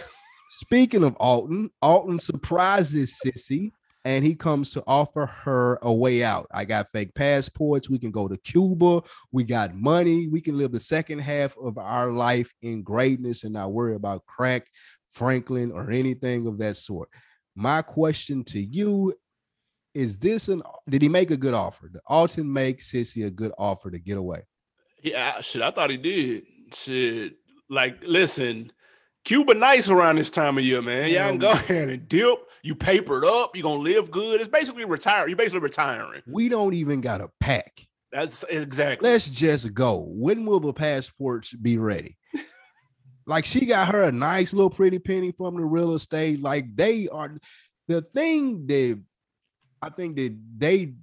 [0.49, 3.73] Speaking of Alton, Alton surprises Cissy
[4.05, 6.47] and he comes to offer her a way out.
[6.53, 7.88] I got fake passports.
[7.88, 9.03] We can go to Cuba.
[9.33, 10.29] We got money.
[10.29, 14.27] We can live the second half of our life in greatness and not worry about
[14.27, 14.67] crack,
[15.11, 17.09] Franklin, or anything of that sort.
[17.57, 19.14] My question to you
[19.95, 21.88] is this an did he make a good offer?
[21.88, 24.43] Did Alton make Cissy a good offer to get away?
[25.03, 25.62] Yeah, shit.
[25.62, 26.45] I thought he did.
[26.73, 27.35] Shit.
[27.71, 28.73] Like, listen,
[29.25, 31.11] Cuba nice around this time of year, man.
[31.11, 32.51] Y'all can go ahead and dip.
[32.63, 33.57] You papered up.
[33.57, 34.41] You're gonna live good.
[34.41, 35.27] It's basically retire.
[35.27, 36.23] You're basically retiring.
[36.27, 37.87] We don't even got a pack.
[38.13, 39.11] That's exactly.
[39.11, 40.05] Let's just go.
[40.09, 42.17] When will the passports be ready?
[43.27, 46.43] like she got her a nice little pretty penny from the real estate.
[46.43, 47.39] Like they are
[47.89, 49.03] the thing that
[49.81, 50.95] I think that they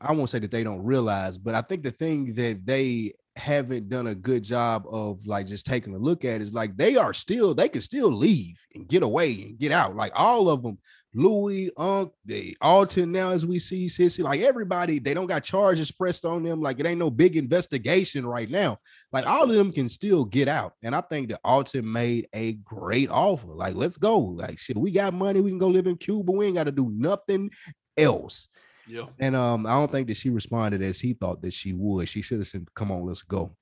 [0.00, 3.88] I won't say that they don't realize, but I think the thing that they haven't
[3.88, 7.12] done a good job of like just taking a look at is like they are
[7.12, 9.96] still they can still leave and get away and get out.
[9.96, 10.78] Like all of them,
[11.14, 15.90] Louis, Unc, they Alton now as we see Cissy, like everybody, they don't got charges
[15.90, 16.60] pressed on them.
[16.60, 18.78] Like it ain't no big investigation right now.
[19.12, 20.74] Like all of them can still get out.
[20.82, 23.48] And I think that Alton made a great offer.
[23.48, 24.18] Like, let's go.
[24.18, 25.40] Like shit, we got money.
[25.40, 26.32] We can go live in Cuba.
[26.32, 27.50] We ain't got to do nothing
[27.96, 28.48] else.
[28.88, 29.06] Yeah.
[29.20, 32.08] And um, I don't think that she responded as he thought that she would.
[32.08, 33.56] She should have said, "Come on, let's go."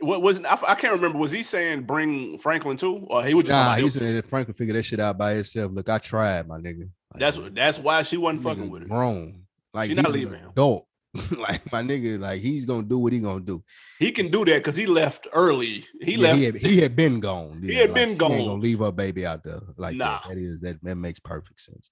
[0.00, 1.18] What was I, I can't remember.
[1.18, 4.14] Was he saying bring Franklin too, or he was just Nah, he about said him?
[4.14, 5.72] that Frank could figure that shit out by himself.
[5.72, 6.88] Look, I tried, my nigga.
[7.12, 8.88] Like, That's that's why she wasn't fucking with him.
[8.88, 9.42] Grown,
[9.74, 10.50] like She not leaving him.
[10.50, 10.86] adult.
[11.38, 13.64] like my nigga, like he's gonna do what he gonna do.
[13.98, 15.84] He can do that because he left early.
[16.00, 16.38] He Yeah, left.
[16.38, 17.60] He had, he had been gone.
[17.62, 20.20] He had been she ain't gonna leave her baby out there like Nah.
[20.20, 20.28] that.
[20.28, 20.78] That is that.
[20.84, 21.90] That makes perfect sense.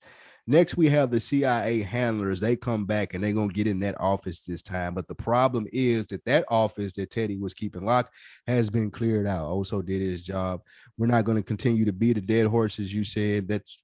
[0.48, 2.38] Next, we have the CIA handlers.
[2.38, 4.94] They come back and they're gonna get in that office this time.
[4.94, 8.14] But the problem is that that office that Teddy was keeping locked
[8.46, 9.46] has been cleared out.
[9.46, 10.62] Oh, also did his job.
[10.98, 12.94] We're not going to continue to be the dead horses.
[12.94, 13.78] You said that's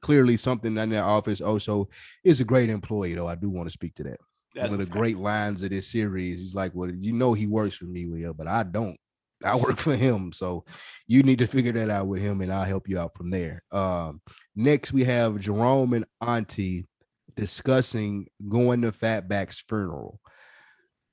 [0.00, 1.40] clearly something in that office.
[1.42, 1.88] Oh, also,
[2.24, 3.28] is a great employee though.
[3.28, 4.18] I do want to speak to that.
[4.54, 4.98] That's One of the fact.
[4.98, 6.40] great lines of this series.
[6.40, 8.98] He's like, "Well, you know, he works for me, Will, but I don't.
[9.46, 10.32] I work for him.
[10.32, 10.64] So
[11.06, 13.62] you need to figure that out with him, and I'll help you out from there."
[13.70, 14.20] Um,
[14.54, 16.86] next, we have Jerome and Auntie
[17.34, 20.20] discussing going to Fatback's funeral.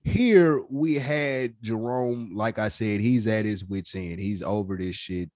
[0.04, 4.20] Here we had Jerome, like I said, he's at his wits' end.
[4.20, 5.30] He's over this shit.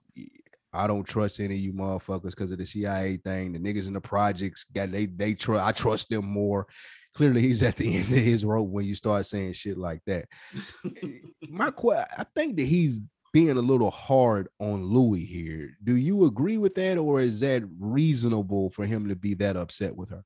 [0.73, 3.53] I don't trust any of you motherfuckers because of the CIA thing.
[3.53, 5.63] The niggas in the projects got they they trust.
[5.63, 6.67] I trust them more.
[7.15, 10.25] Clearly, he's at the end of his rope when you start saying shit like that.
[11.49, 12.99] My que- I think that he's
[13.31, 15.75] being a little hard on Louis here.
[15.83, 19.95] Do you agree with that, or is that reasonable for him to be that upset
[19.95, 20.23] with her?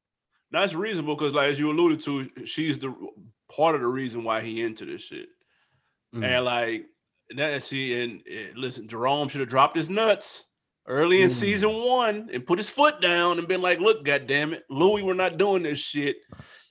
[0.52, 2.94] That's reasonable because, like as you alluded to, she's the
[3.56, 5.30] part of the reason why he into this shit.
[6.16, 6.24] Mm.
[6.24, 6.86] And like
[7.36, 10.46] that, see, and, eh, listen, Jerome should have dropped his nuts
[10.88, 11.34] early in Mm.
[11.34, 15.14] season one and put his foot down and been like, "Look, goddamn it, Louis, we're
[15.14, 16.18] not doing this shit,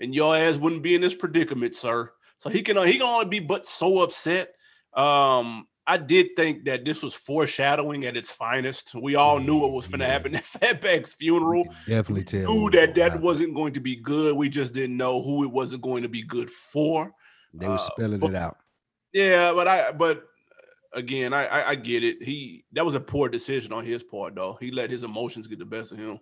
[0.01, 3.27] and your ass wouldn't be in this predicament, sir." So he can he can only
[3.27, 4.55] be but so upset.
[4.95, 8.95] Um, I did think that this was foreshadowing at its finest.
[8.95, 10.13] We all knew what was going to Yeah.
[10.13, 10.43] happen at
[10.83, 12.53] Fatback's funeral definitely tell.
[12.53, 13.23] knew that that happening.
[13.25, 14.35] wasn't going to be good.
[14.35, 17.13] We just didn't know who it wasn't going to be good for.
[17.55, 18.57] They were uh, spelling but- it out.
[19.13, 20.21] Yeah, but I but uh,
[20.97, 22.23] again, I, I I get it.
[22.23, 24.57] He that was a poor decision on his part, though.
[24.61, 26.19] He let his emotions get the best of him.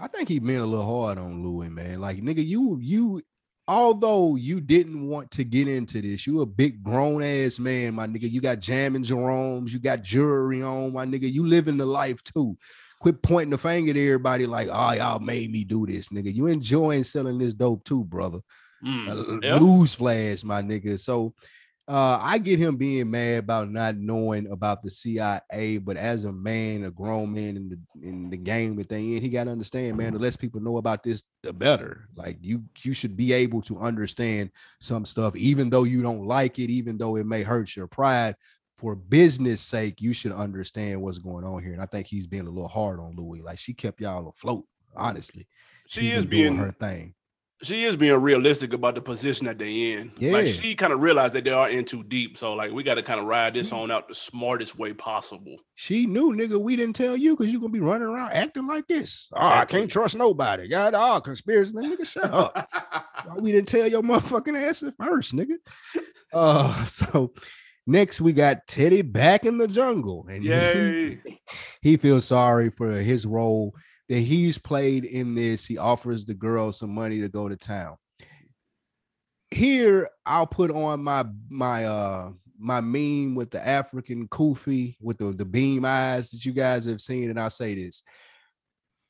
[0.00, 2.00] I think he been a little hard on Louis, man.
[2.00, 3.22] Like nigga, you you
[3.66, 8.06] although you didn't want to get into this, you a big grown ass man, my
[8.06, 8.30] nigga.
[8.30, 11.30] You got jamming Jerome's, you got jewelry on, my nigga.
[11.30, 12.56] You living the life too.
[13.00, 16.34] Quit pointing the finger at everybody like, oh, y'all made me do this, nigga.
[16.34, 18.40] You enjoying selling this dope too, brother.
[18.84, 19.58] Mm, Uh, yeah.
[19.58, 20.98] Newsflash, my nigga.
[20.98, 21.34] So
[21.88, 26.32] uh, I get him being mad about not knowing about the CIA, but as a
[26.32, 29.52] man, a grown man in the in the game that they in, he got to
[29.52, 30.12] understand, man.
[30.12, 32.06] The less people know about this, the better.
[32.14, 36.58] Like you, you should be able to understand some stuff, even though you don't like
[36.58, 38.36] it, even though it may hurt your pride.
[38.76, 41.72] For business sake, you should understand what's going on here.
[41.72, 43.42] And I think he's being a little hard on Louis.
[43.42, 45.48] Like she kept y'all afloat, honestly.
[45.88, 47.14] She She's is doing being her thing.
[47.62, 50.12] She is being realistic about the position that they in.
[50.20, 52.38] Like she kind of realized that they are in too deep.
[52.38, 53.78] So like we got to kind of ride this mm-hmm.
[53.78, 55.56] on out the smartest way possible.
[55.74, 56.60] She knew, nigga.
[56.60, 59.28] We didn't tell you because you're gonna be running around acting like this.
[59.32, 60.68] Oh, I can't trust nobody.
[60.68, 61.72] God, all conspiracy.
[61.72, 62.68] Nigga, shut up.
[63.36, 65.56] We didn't tell your motherfucking ass at first, nigga?
[66.32, 67.34] Uh, so
[67.86, 71.20] next we got Teddy back in the jungle, and he- Yay.
[71.82, 73.74] he feels sorry for his role
[74.08, 75.66] that he's played in this.
[75.66, 77.96] He offers the girl some money to go to town.
[79.50, 85.32] Here, I'll put on my my uh my meme with the African kufi with the,
[85.32, 88.02] the beam eyes that you guys have seen, and I'll say this.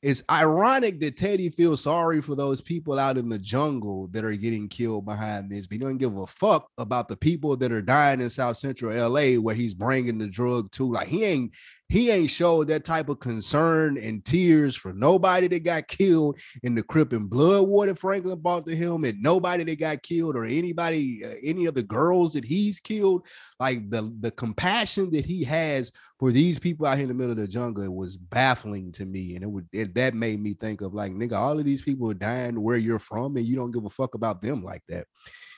[0.01, 4.31] It's ironic that Teddy feels sorry for those people out in the jungle that are
[4.33, 7.81] getting killed behind this, but he don't give a fuck about the people that are
[7.81, 10.89] dying in South Central LA where he's bringing the drug to.
[10.89, 11.51] Like he ain't
[11.89, 16.75] he ain't showed that type of concern and tears for nobody that got killed in
[16.75, 20.35] the Crip and Blood War that Franklin brought to him, and nobody that got killed
[20.35, 23.25] or anybody, uh, any of the girls that he's killed.
[23.59, 27.31] Like the the compassion that he has for these people out here in the middle
[27.31, 30.53] of the jungle it was baffling to me, and it would it, that made me
[30.53, 33.55] think of like nigga, all of these people are dying where you're from, and you
[33.55, 35.07] don't give a fuck about them like that.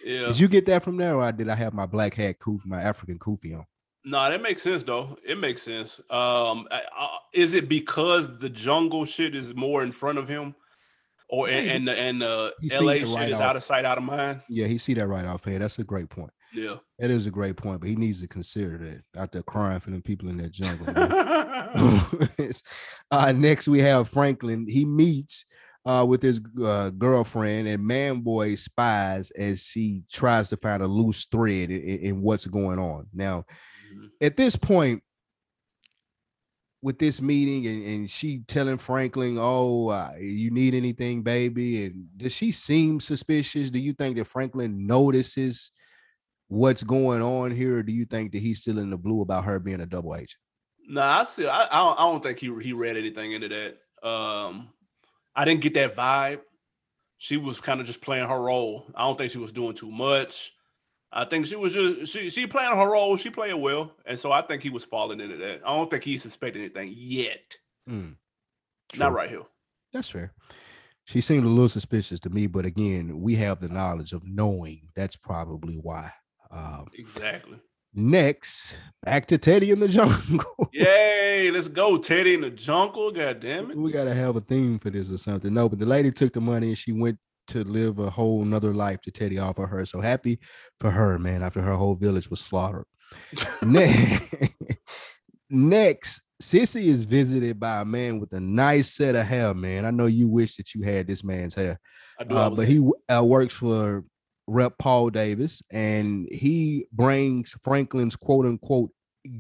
[0.05, 0.27] Yeah.
[0.27, 2.81] Did you get that from there, or did I have my black hat kufi, my
[2.81, 3.65] African kufi on?
[4.03, 5.17] No, that makes sense though.
[5.25, 5.99] It makes sense.
[6.09, 10.55] Um, I- I- is it because the jungle shit is more in front of him,
[11.29, 13.41] or and Yeah, and the, and the he LA it shit right is off.
[13.41, 14.41] out of sight, out of mind?
[14.49, 15.59] Yeah, he see that right off here.
[15.59, 16.31] That's a great point.
[16.53, 16.77] Yeah.
[16.99, 19.91] That is a great point, but he needs to consider that out there crying for
[19.91, 20.87] them people in that jungle.
[23.11, 24.65] uh, next, we have Franklin.
[24.67, 25.45] He meets
[25.85, 31.25] uh, with his uh, girlfriend, and Manboy spies as she tries to find a loose
[31.25, 33.07] thread in- in what's going on.
[33.13, 33.45] Now,
[34.01, 34.09] Mhm.
[34.21, 35.03] at this point,
[36.83, 42.07] with this meeting, and, and she telling Franklin, "Oh, uh, you need anything, baby?" And
[42.17, 43.69] does she seem suspicious?
[43.69, 45.71] Do you think that Franklin notices?
[46.47, 47.77] What's going on here?
[47.77, 50.15] Or do you think that he's still in the blue about her being a double
[50.15, 50.35] agent?
[50.85, 54.07] Nah, I still I, I don't I don't think he he read anything into that.
[54.07, 54.69] Um,
[55.35, 56.41] I didn't get that vibe.
[57.19, 58.87] She was kind of just playing her role.
[58.95, 60.53] I don't think she was doing too much.
[61.13, 63.17] I think she was just she she playing her role.
[63.17, 65.61] She played well, and so I think he was falling into that.
[65.65, 67.57] I don't think he suspected anything yet.
[67.89, 68.15] Mm,
[68.97, 69.43] Not right here.
[69.93, 70.31] That's fair.
[71.05, 74.87] She seemed a little suspicious to me, but again, we have the knowledge of knowing
[74.95, 76.11] that's probably why.
[76.51, 77.57] Um, Exactly.
[77.93, 80.69] next, back to Teddy in the jungle.
[80.71, 81.49] Yay!
[81.51, 83.11] Let's go, Teddy in the jungle.
[83.11, 83.77] God damn it.
[83.77, 85.53] we gotta have a theme for this or something.
[85.53, 88.73] No, but the lady took the money and she went to live a whole nother
[88.73, 89.85] life to Teddy off of her.
[89.85, 90.39] So happy
[90.79, 92.85] for her, man, after her whole village was slaughtered.
[93.61, 94.35] next,
[95.49, 99.85] next, Cissy is visited by a man with a nice set of hair, man.
[99.85, 101.79] I know you wish that you had this man's hair.
[102.19, 102.37] I do.
[102.37, 104.03] Uh, was but he uh, works for
[104.47, 108.91] Rep Paul Davis, and he brings Franklin's quote unquote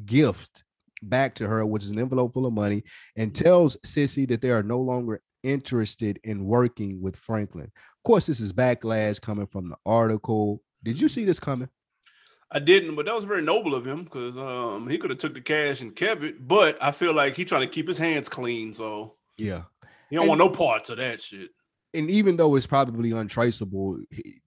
[0.05, 0.63] gift
[1.01, 2.83] back to her, which is an envelope full of money,
[3.15, 7.71] and tells Cissy that they are no longer interested in working with Franklin.
[8.01, 10.63] Of course, this is backlash coming from the article.
[10.83, 11.69] Did you see this coming?
[12.51, 15.35] I didn't, but that was very noble of him because um he could have took
[15.35, 16.47] the cash and kept it.
[16.47, 19.63] But I feel like he trying to keep his hands clean, so Yeah.
[20.09, 21.51] he don't And- want no parts of that shit.
[21.93, 23.99] And even though it's probably untraceable,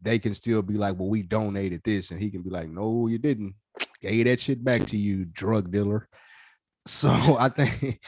[0.03, 3.07] they can still be like, "Well, we donated this," and he can be like, "No,
[3.07, 3.55] you didn't.
[4.01, 6.09] Gave that shit back to you, drug dealer."
[6.87, 8.01] So I think,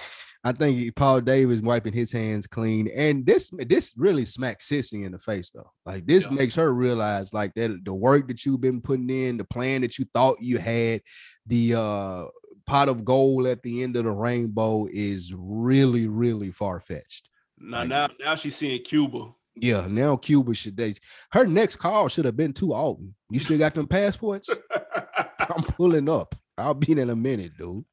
[0.46, 5.10] I think Paul Davis wiping his hands clean, and this this really smacks Cissy in
[5.12, 5.70] the face though.
[5.84, 6.32] Like this Yeah.
[6.36, 9.98] makes her realize like that the work that you've been putting in, the plan that
[9.98, 11.02] you thought you had,
[11.46, 12.24] the uh
[12.66, 17.28] pot of gold at the end of the rainbow is really really far fetched.
[17.58, 19.32] Now, Like- now, now she's seeing Cuba.
[19.56, 20.94] Yeah, now Cuba should they
[21.32, 23.14] her next call should have been to Alton.
[23.30, 24.50] You still got them passports?
[25.40, 26.34] I'm pulling up.
[26.58, 27.84] I'll be in a minute, dude.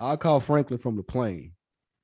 [0.00, 1.52] I'll call Franklin from the plane.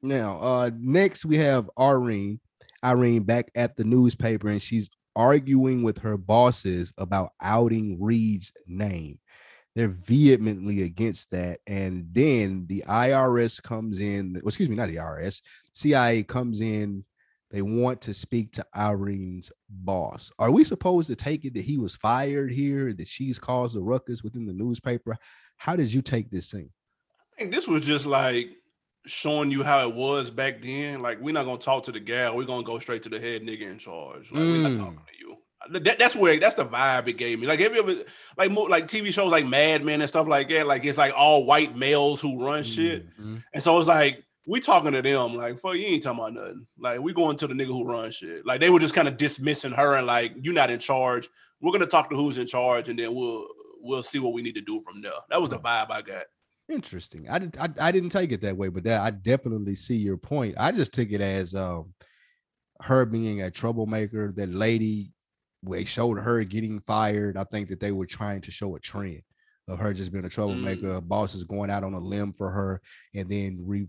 [0.03, 2.41] Now, uh, next we have Irene.
[2.85, 9.19] Irene back at the newspaper, and she's arguing with her bosses about outing Reed's name.
[9.75, 11.61] They're vehemently against that.
[11.67, 17.05] And then the IRS comes in, well, excuse me, not the IRS, CIA comes in.
[17.51, 20.31] They want to speak to Irene's boss.
[20.39, 23.81] Are we supposed to take it that he was fired here, that she's caused a
[23.81, 25.17] ruckus within the newspaper?
[25.57, 26.71] How did you take this scene?
[27.33, 28.51] I think this was just like
[29.09, 31.01] showing you how it was back then.
[31.03, 32.37] Like, we're not gonna talk to the gal.
[32.37, 34.31] We're gonna go straight to the head nigga in charge.
[34.31, 34.77] Like, we're Mm.
[34.79, 35.37] not talking to you.
[35.81, 37.47] That- that's where that's the vibe it gave me.
[37.47, 38.05] Like, have you ever
[38.37, 40.67] like mo- like TV shows like Mad Men and stuff like that?
[40.67, 43.07] Like, it's like all white males who run shit.
[43.21, 43.43] Mhm.
[43.53, 46.67] And so it's like we talking to them like, fuck, you ain't talking about nothing.
[46.79, 48.47] Like, we going to the nigga who runs shit.
[48.47, 51.29] Like, they were just kind of dismissing her and like, you're not in charge.
[51.61, 53.47] We're gonna talk to who's in charge, and then we'll
[53.81, 55.13] we'll see what we need to do from there.
[55.29, 56.25] That was the vibe I got.
[56.69, 57.29] Interesting.
[57.31, 60.19] I, did, I I didn't take it that way, but that I definitely see your
[60.19, 60.55] point.
[60.59, 61.95] I just took it as um
[62.83, 64.33] her being a troublemaker.
[64.33, 65.13] That lady,
[65.63, 67.39] they showed her getting fired.
[67.39, 69.23] I think that they were trying to show a trend
[69.67, 71.01] of her just being a troublemaker.
[71.01, 71.09] Mm.
[71.09, 72.83] Boss is going out on a limb for her,
[73.15, 73.87] and then re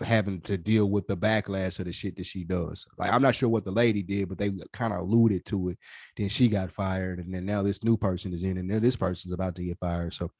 [0.00, 2.86] having to deal with the backlash of the shit that she does.
[2.98, 5.78] Like I'm not sure what the lady did, but they kind of alluded to it.
[6.16, 8.96] Then she got fired, and then now this new person is in, and then this
[8.96, 10.12] person's about to get fired.
[10.12, 10.30] So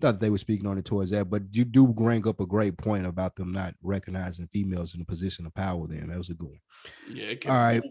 [0.00, 1.28] Thought they were speaking on it towards that.
[1.28, 5.04] But you do bring up a great point about them not recognizing females in a
[5.04, 5.86] position of power.
[5.88, 7.16] Then that was a good one.
[7.16, 7.34] Yeah.
[7.46, 7.82] All right.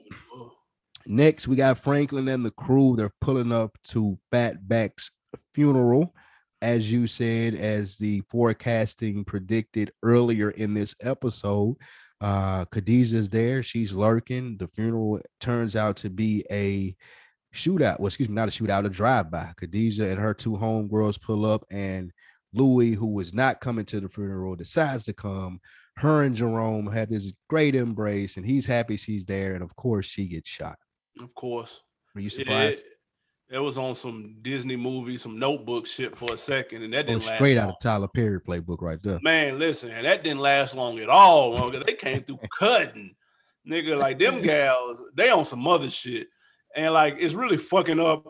[1.06, 2.96] Next, we got Franklin and the crew.
[2.96, 5.12] They're pulling up to Fatback's
[5.54, 6.14] funeral,
[6.62, 11.76] as you said, as the forecasting predicted earlier in this episode.
[12.20, 13.64] Uh, Khadijah's there.
[13.64, 14.58] She's lurking.
[14.58, 16.96] The funeral turns out to be a
[17.58, 18.00] shootout.
[18.00, 19.54] Well, excuse me, not a shootout, a drive-by.
[19.58, 22.12] Khadijah and her two homegirls pull up, and
[22.54, 25.60] Louie, who was not coming to the funeral, decides to come.
[25.98, 29.56] Her and Jerome have this great embrace, and he's happy she's there.
[29.56, 30.78] And of course, she gets shot.
[31.20, 31.82] Of course.
[32.14, 32.80] Were you surprised?
[32.80, 37.06] It, it was on some Disney movie, some notebook shit for a second, and that
[37.06, 37.70] Oh, didn't last straight out long.
[37.72, 39.20] of Tyler Perry playbook right there.
[39.24, 41.52] Man, listen, and that didn't last long at all.
[41.54, 41.80] Longer.
[41.84, 43.16] They came through cutting,
[43.68, 43.98] nigga.
[43.98, 46.28] Like them gals, they on some other shit,
[46.76, 48.26] and like it's really fucking up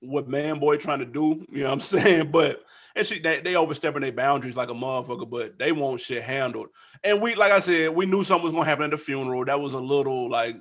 [0.00, 1.44] what man boy trying to do.
[1.50, 2.30] You know what I'm saying?
[2.30, 2.60] But
[2.96, 6.68] and she they, they overstepping their boundaries like a motherfucker, but they want shit handled.
[7.02, 9.44] And we, like I said, we knew something was gonna happen at the funeral.
[9.44, 10.56] That was a little like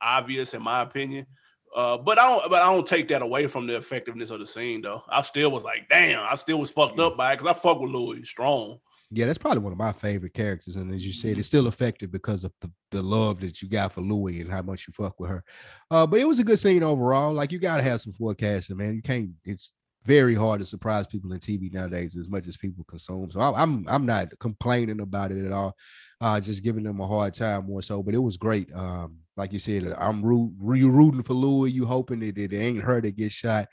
[0.00, 1.26] obvious in my opinion.
[1.74, 4.46] Uh, but I don't, but I don't take that away from the effectiveness of the
[4.46, 5.02] scene, though.
[5.08, 7.80] I still was like, damn, I still was fucked up by it because I fuck
[7.80, 8.78] with Louie strong.
[9.10, 10.76] Yeah, that's probably one of my favorite characters.
[10.76, 11.38] And as you said, Mm-hmm.
[11.38, 14.60] it's still effective because of the, the love that you got for Louie and how
[14.62, 15.42] much you fuck with her.
[15.90, 17.32] Uh, but it was a good scene overall.
[17.32, 18.94] Like you gotta have some forecasting, man.
[18.94, 19.72] You can't, it's
[20.04, 23.30] very hard to surprise people in TV nowadays as much as people consume.
[23.30, 25.74] So I, I'm I'm not complaining about it at all.
[26.20, 28.02] Uh, just giving them a hard time more so.
[28.02, 28.72] But it was great.
[28.74, 31.70] Um, like you said, I'm root, you rooting for Louie.
[31.70, 33.68] You hoping that it ain't her that gets shot.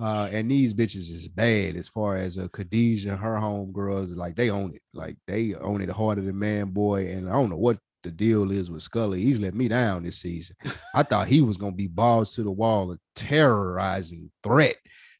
[0.00, 4.50] Uh, and these bitches is bad as far as uh, Khadijah, her homegirls, like they
[4.50, 4.82] own it.
[4.94, 7.08] Like they own it harder than man boy.
[7.08, 9.22] And I don't know what the deal is with Scully.
[9.22, 10.56] He's let me down this season.
[10.94, 14.76] I thought he was gonna be balls to the wall, a terrorizing threat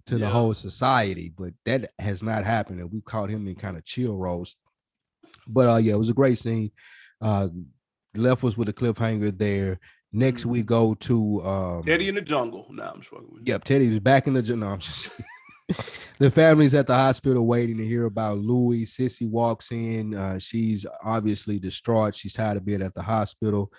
[0.06, 2.80] to the whole society, but that has not happened.
[2.80, 4.56] And we caught him in kind of chill roles.
[5.46, 6.70] But uh, yeah, it was a great scene.
[7.20, 7.48] Uh,
[8.16, 9.78] left us with a cliffhanger there.
[10.12, 12.66] Next, we go to um, Teddy in the jungle.
[12.70, 13.52] Nah, I'm just fucking with you.
[13.52, 15.20] Yep, Teddy was back in the no, I'm just
[16.18, 18.84] the family's at the hospital waiting to hear about Louie.
[18.86, 20.14] Cissy walks in.
[20.14, 22.16] Uh, she's obviously distraught.
[22.16, 23.72] She's tired of being at the hospital.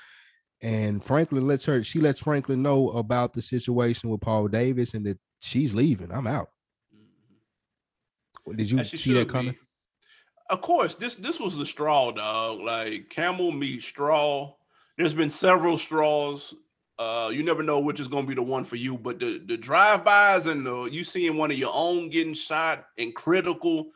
[0.62, 5.06] And Franklin lets her, she lets Franklin know about the situation with Paul Davis and
[5.06, 6.12] that she's leaving.
[6.12, 6.50] I'm out.
[8.56, 9.54] Did you see that coming?
[9.54, 9.60] be.
[10.50, 12.60] Of course, this this was the straw, dog.
[12.60, 14.54] Like camel meat straw.
[14.98, 16.54] There's been several straws.
[17.00, 18.98] Uh, you never know which is gonna be the one for you.
[18.98, 23.14] But the the drive-bys and the you seeing one of your own getting shot and
[23.16, 23.92] critical,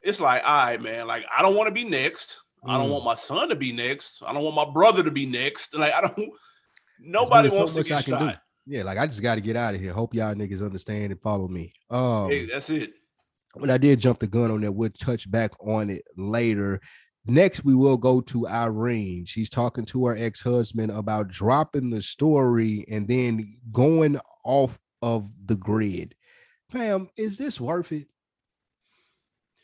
[0.00, 1.06] it's like, all right, man.
[1.06, 2.40] Like I don't want to be next.
[2.66, 2.92] I don't Mm.
[2.92, 4.22] want my son to be next.
[4.26, 5.74] I don't want my brother to be next.
[5.78, 6.30] Like I don't.
[7.00, 8.24] Nobody so wants to much I get can do.
[8.26, 8.42] shot.
[8.66, 9.92] Yeah, like I just got to get out of here.
[9.92, 11.72] Hope y'all niggas understand and follow me.
[11.90, 12.92] Um, Hey, that's it.
[13.56, 14.70] but I did jump the gun on that.
[14.72, 16.80] We'll touch back on it later.
[17.24, 19.26] Next, we will go to Irene.
[19.26, 25.54] She's talking to her ex-husband about dropping the story and then going off of the
[25.54, 26.16] grid.
[26.70, 28.08] Fam, is this worth it?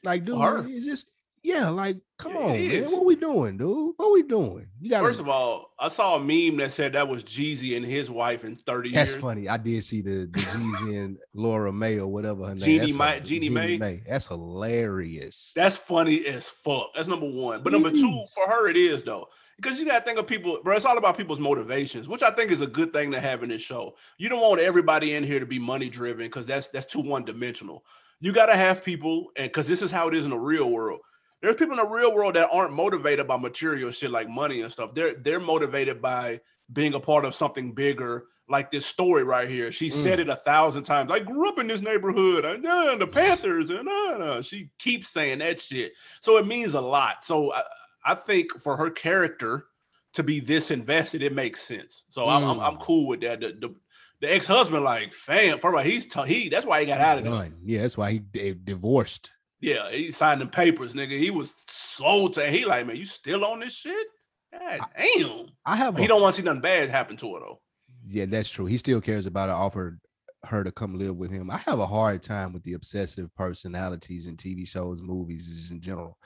[0.04, 1.06] Like, dude, is this
[1.42, 1.68] yeah?
[1.70, 2.84] Like, come on, man.
[2.90, 3.94] What we doing, dude?
[3.96, 4.68] What we doing?
[4.80, 7.84] You got First of all, I saw a meme that said that was Jeezy and
[7.84, 9.20] his wife in 30 That's years.
[9.22, 9.48] funny.
[9.48, 12.58] I did see the the Jeezy and Laura May or whatever her name.
[12.58, 14.00] Jeannie That's May- Jeannie Mai?
[14.06, 15.52] That's hilarious.
[15.54, 16.88] That's funny as fuck.
[16.94, 17.62] That's number one.
[17.62, 19.28] But number two, for her, it is though.
[19.60, 20.76] Because you gotta think of people, bro.
[20.76, 23.48] It's all about people's motivations, which I think is a good thing to have in
[23.48, 23.96] this show.
[24.16, 27.24] You don't want everybody in here to be money driven because that's that's too one
[27.24, 27.84] dimensional.
[28.20, 31.00] You gotta have people, and because this is how it is in the real world.
[31.40, 34.72] There's people in the real world that aren't motivated by material shit like money and
[34.72, 34.94] stuff.
[34.94, 36.40] They're they're motivated by
[36.72, 39.70] being a part of something bigger, like this story right here.
[39.70, 41.12] She said it a thousand times.
[41.12, 45.08] I grew up in this neighborhood, and uh, the Panthers, and uh, uh." she keeps
[45.10, 45.92] saying that shit.
[46.20, 47.24] So it means a lot.
[47.24, 47.62] So I,
[48.04, 49.66] I think for her character
[50.14, 52.04] to be this invested, it makes sense.
[52.08, 53.40] So I'm, I'm I'm cool with that.
[53.40, 53.74] The, the,
[54.20, 56.48] the ex-husband, like, fam, for what he's t- he.
[56.48, 57.32] That's why he got out of there.
[57.62, 59.30] Yeah, that's why he divorced.
[59.60, 61.18] Yeah, he signed the papers, nigga.
[61.18, 64.06] He was so to He like, man, you still on this shit?
[64.52, 65.46] God damn.
[65.66, 67.60] I have He don't want to see nothing bad happen to her though.
[68.06, 68.66] Yeah, that's true.
[68.66, 70.00] He still cares about her, offered
[70.44, 71.50] her to come live with him.
[71.50, 75.80] I have a hard time with the obsessive personalities in TV shows, movies, just in
[75.80, 76.16] general.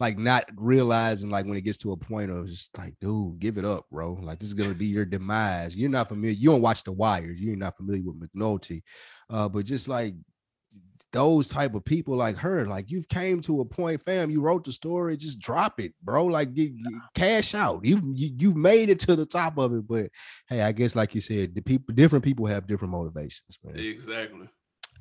[0.00, 3.58] Like not realizing like when it gets to a point of just like, dude, give
[3.58, 4.14] it up, bro.
[4.14, 5.76] Like this is gonna be your demise.
[5.76, 6.34] You're not familiar.
[6.34, 7.30] You don't watch The Wire.
[7.30, 8.82] You're not familiar with McNulty,
[9.28, 10.14] uh, but just like
[11.12, 14.30] those type of people like her, like you've came to a point, fam.
[14.30, 16.26] You wrote the story, just drop it, bro.
[16.26, 16.50] Like
[17.14, 17.84] cash out.
[17.84, 20.06] You, you you've made it to the top of it, but
[20.48, 23.76] hey, I guess like you said, the people, different people have different motivations, man.
[23.76, 24.48] Exactly.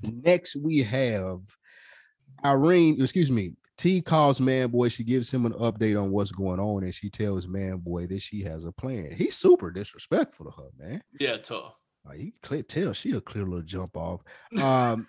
[0.02, 1.40] Next, we have
[2.44, 3.02] Irene.
[3.02, 3.54] Excuse me.
[3.78, 4.90] T calls Man Boy.
[4.90, 8.22] She gives him an update on what's going on, and she tells Man Boy that
[8.22, 9.12] she has a plan.
[9.12, 11.02] He's super disrespectful to her, man.
[11.20, 11.76] Yeah, tough.
[12.06, 14.22] Like you clear tell she a clear little jump off.
[14.62, 15.08] Um,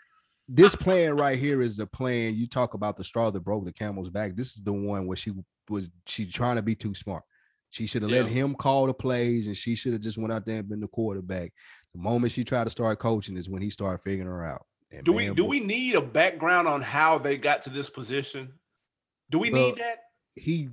[0.52, 2.34] this plan right here is the plan.
[2.34, 4.34] You talk about the straw that broke the camel's back.
[4.34, 5.32] This is the one where she
[5.68, 7.22] was she trying to be too smart.
[7.70, 10.44] She should have let him call the plays, and she should have just went out
[10.44, 11.52] there and been the quarterback.
[11.94, 14.66] The moment she tried to start coaching is when he started figuring her out.
[14.90, 18.52] And Do we do we need a background on how they got to this position?
[19.30, 19.98] Do we need that?
[20.34, 20.68] he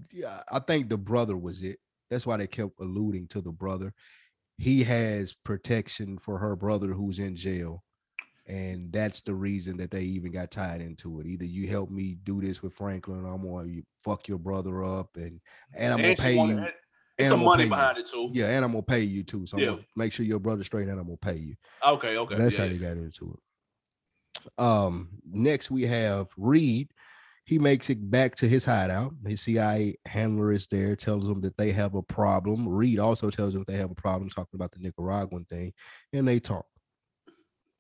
[0.52, 1.78] I think the brother was it.
[2.10, 3.94] That's why they kept alluding to the brother.
[4.58, 7.84] He has protection for her brother who's in jail.
[8.48, 11.28] And that's the reason that they even got tied into it.
[11.28, 14.84] Either you help me do this with Franklin, or I'm gonna you fuck your brother
[14.86, 15.42] up, and
[15.76, 16.60] and I'm gonna And pay wanted- you.
[16.64, 16.74] and-
[17.18, 17.70] It's some money pay you.
[17.72, 18.30] behind it too.
[18.32, 19.46] Yeah, and I'm gonna pay you too.
[19.48, 19.78] So Yeah.
[19.96, 21.56] make sure your brother straight, and I'm gonna pay you.
[21.86, 22.36] Okay, okay.
[22.38, 24.62] That's yeah, how they got into it.
[24.64, 26.92] Um, next we have Reed.
[27.44, 29.14] He makes it back to his hideout.
[29.26, 32.68] His CIA handler is there, tells him that they have a problem.
[32.68, 35.74] Reed also tells him that they have a problem talking about the Nicaraguan thing,
[36.14, 36.66] and they talk.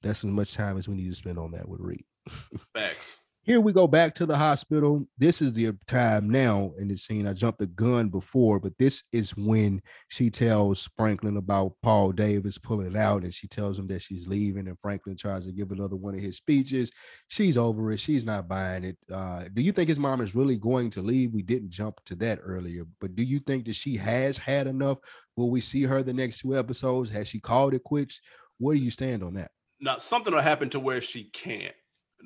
[0.04, 2.06] That's as much time as we need to spend on that with Reed.
[2.74, 3.18] Facts.
[3.48, 5.08] Here we go back to the hospital.
[5.18, 7.26] This is the time now in the scene.
[7.26, 12.58] I jumped the gun before, but this is when she tells Franklin about Paul Davis
[12.58, 14.68] pulling out, and she tells him that she's leaving.
[14.68, 16.92] And Franklin tries to give another one of his speeches.
[17.30, 18.02] She's over it.
[18.02, 18.98] She's not buying it.
[19.10, 21.32] Uh, do you think his mom is really going to leave?
[21.32, 24.98] We didn't jump to that earlier, but do you think that she has had enough?
[25.38, 27.10] Will we see her the next two episodes?
[27.12, 28.20] Has she called it quits?
[28.58, 29.52] Where do you stand on that?
[29.80, 31.76] Now something will happen to where she can't.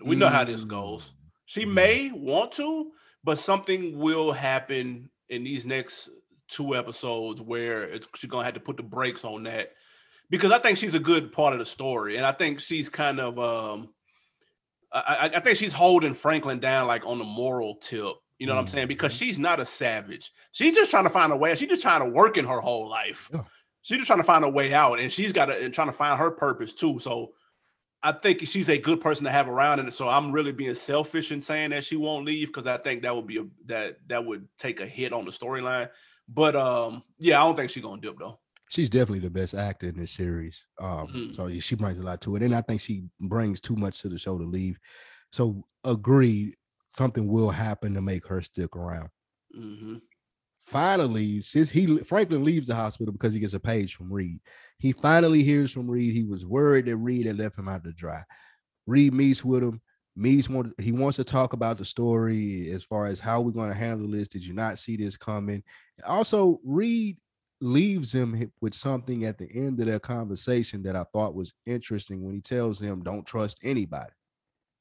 [0.06, 1.12] We know how this goes.
[1.46, 2.92] She may want to,
[3.24, 6.10] but something will happen in these next
[6.48, 9.72] two episodes where it's, she's gonna have to put the brakes on that
[10.30, 13.20] because I think she's a good part of the story, and I think she's kind
[13.20, 13.90] of um,
[14.92, 18.14] I, I- think she's holding Franklin down like on the moral tip.
[18.40, 18.88] You know what I'm saying?
[18.88, 20.32] Because she's not a savage.
[20.52, 21.54] She's just trying to find a way.
[21.54, 23.30] She's just trying to work in her whole life.
[23.32, 23.44] Yeah.
[23.84, 25.94] She's just trying to find a way out, and she's got to and trying to
[25.94, 26.98] find her purpose too.
[26.98, 27.34] So
[28.04, 31.32] I think she's a good person to have around, and so I'm really being selfish
[31.32, 34.26] in saying that she won't leave because I think that would be a that that
[34.26, 35.90] would take a hit on the storyline.
[36.28, 38.40] But um, yeah, I don't think she's gonna dip though.
[38.70, 40.66] she's definitely the best actor in this series.
[40.80, 41.32] Um, Mhm.
[41.32, 44.02] so yeah, she brings a lot to it, and I think she brings too much
[44.02, 44.80] to the show to leave.
[45.32, 46.56] So agree,
[46.88, 49.10] something will happen to make her stick around.
[49.54, 50.02] hmm
[50.60, 54.42] Finally, since he Franklin leaves the hospital because he gets a page from Reed,
[54.82, 56.16] he finally hears from Reed.
[56.16, 58.24] He was worried that Reed had left him out to dry.
[58.88, 59.80] Reed meets with him.
[60.16, 63.70] Meets want he wants to talk about the story as far as how we're going
[63.70, 64.28] to handle this.
[64.28, 65.64] Did you not see this coming?
[66.04, 67.18] Also, Reed
[67.62, 72.24] leaves him with something at the end of their conversation that I thought was interesting
[72.24, 74.12] when he tells him, "Don't trust anybody,"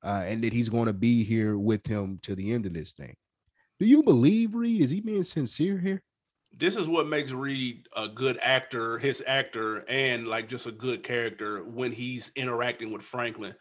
[0.02, 2.94] uh, and that he's going to be here with him to the end of this
[2.94, 3.14] thing.
[3.78, 4.80] Do you believe Reed?
[4.80, 6.02] Is he being sincere here?
[6.56, 11.02] This is what makes Reed a good actor, his actor, and like just a good
[11.02, 13.54] character when he's interacting with Franklin.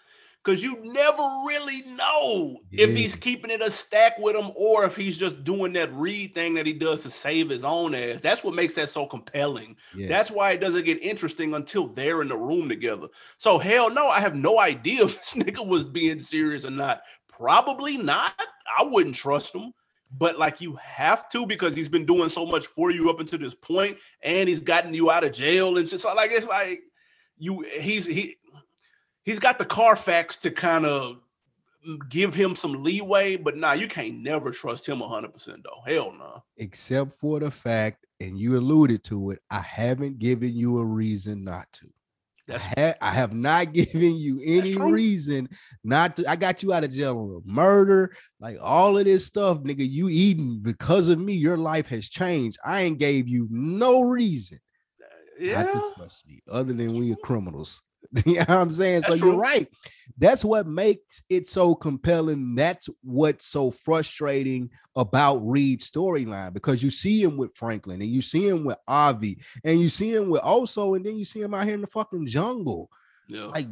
[0.43, 4.95] Because you never really know if he's keeping it a stack with him or if
[4.95, 8.21] he's just doing that Reed thing that he does to save his own ass.
[8.21, 9.75] That's what makes that so compelling.
[10.07, 13.07] That's why it doesn't get interesting until they're in the room together.
[13.37, 17.01] So hell no, I have no idea if this nigga was being serious or not.
[17.27, 18.33] Probably not.
[18.77, 19.73] I wouldn't trust him.
[20.12, 23.39] But like you have to because he's been doing so much for you up until
[23.39, 26.82] this point, and he's gotten you out of jail and just like it's like
[27.38, 28.38] you he's he
[29.24, 31.18] he's got the Carfax to kind of
[32.10, 35.82] give him some leeway, but nah, you can't never trust him hundred percent though.
[35.86, 36.43] Hell no.
[36.57, 41.43] except for the fact, and you alluded to it, I haven't given you a reason
[41.43, 41.88] not to.
[42.49, 45.49] That's I, ha- I have not given you any reason
[45.83, 46.29] not to.
[46.29, 49.89] I got you out of jail on a murder, like all of this stuff, nigga.
[49.89, 51.33] You eating because of me.
[51.33, 52.57] Your life has changed.
[52.65, 54.59] I ain't gave you no reason
[55.39, 55.71] not yeah.
[55.73, 57.81] to trust me, other than we are criminals.
[58.25, 59.01] you know what I'm saying?
[59.01, 59.67] That's so you're right.
[60.17, 62.55] That's what makes it so compelling.
[62.55, 68.21] That's what's so frustrating about Reed's storyline because you see him with Franklin and you
[68.21, 71.53] see him with Avi and you see him with also, and then you see him
[71.53, 72.89] out here in the fucking jungle,
[73.27, 73.45] Yeah.
[73.45, 73.67] like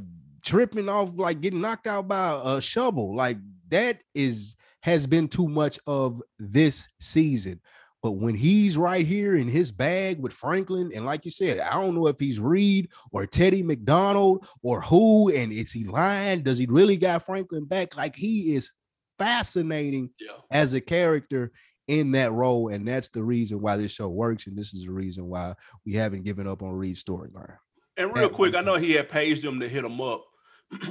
[0.46, 3.16] tripping off, like getting knocked out by a shovel.
[3.16, 3.38] Like
[3.70, 7.60] that is has been too much of this season.
[8.08, 11.74] But when he's right here in his bag with Franklin, and like you said, I
[11.74, 16.42] don't know if he's Reed or Teddy McDonald or who, and is he lying?
[16.42, 17.98] Does he really got Franklin back?
[17.98, 18.72] Like he is
[19.20, 20.38] fascinating yeah.
[20.50, 21.52] as a character
[21.90, 24.92] in that role, and that's the reason why this show works, and this is the
[24.94, 25.54] reason why
[25.86, 27.58] we haven't given up on Reed's storyline.
[27.98, 30.24] And real That quick, I know he had paged them to hit him up.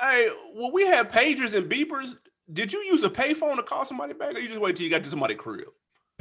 [0.00, 2.16] hey, when we had pagers and beepers,
[2.52, 4.90] did you use a payphone to call somebody back, or you just wait till you
[4.90, 5.68] got to somebody's crib?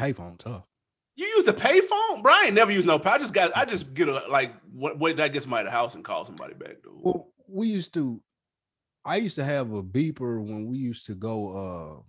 [0.02, 0.64] Payphone tough.
[1.16, 2.34] You used a payphone, bro.
[2.34, 3.12] I ain't never used no pay.
[3.12, 4.98] I just got, I just get a like, what?
[4.98, 6.94] Wait, till I get somebody to the house and call somebody back, dude.
[7.02, 8.22] Well, we used to.
[9.04, 12.02] I used to have a beeper when we used to go, uh,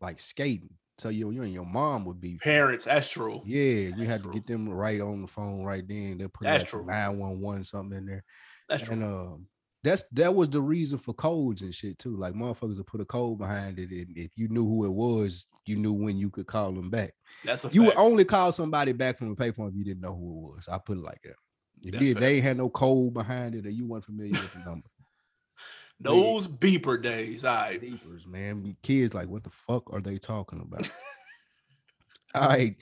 [0.00, 0.70] like skating.
[0.98, 2.38] So you, you and your mom would be.
[2.38, 3.42] Parents, that's true.
[3.44, 4.32] Yeah, you That's had true.
[4.32, 6.18] to get them right on the phone right then.
[6.18, 6.86] They put That's like true.
[6.86, 8.24] nine one one something in there,
[8.68, 8.94] That's true.
[8.94, 9.46] and um,
[9.84, 12.16] that's that was the reason for codes and shit too.
[12.16, 15.46] Like motherfuckers would put a code behind it, and if you knew who it was,
[15.66, 17.14] you knew when you could call them back.
[17.44, 20.14] That's a You would only call somebody back from a payphone if you didn't know
[20.14, 20.68] who it was.
[20.68, 21.36] I put it like that.
[21.84, 24.68] If That's you, they had no code behind it, or you weren't familiar with the
[24.68, 24.88] number.
[26.00, 27.44] Those beeper days.
[27.44, 27.80] All right.
[27.80, 28.76] Beepers, man.
[28.82, 30.88] Kids like, what the fuck are they talking about?
[32.34, 32.76] All right.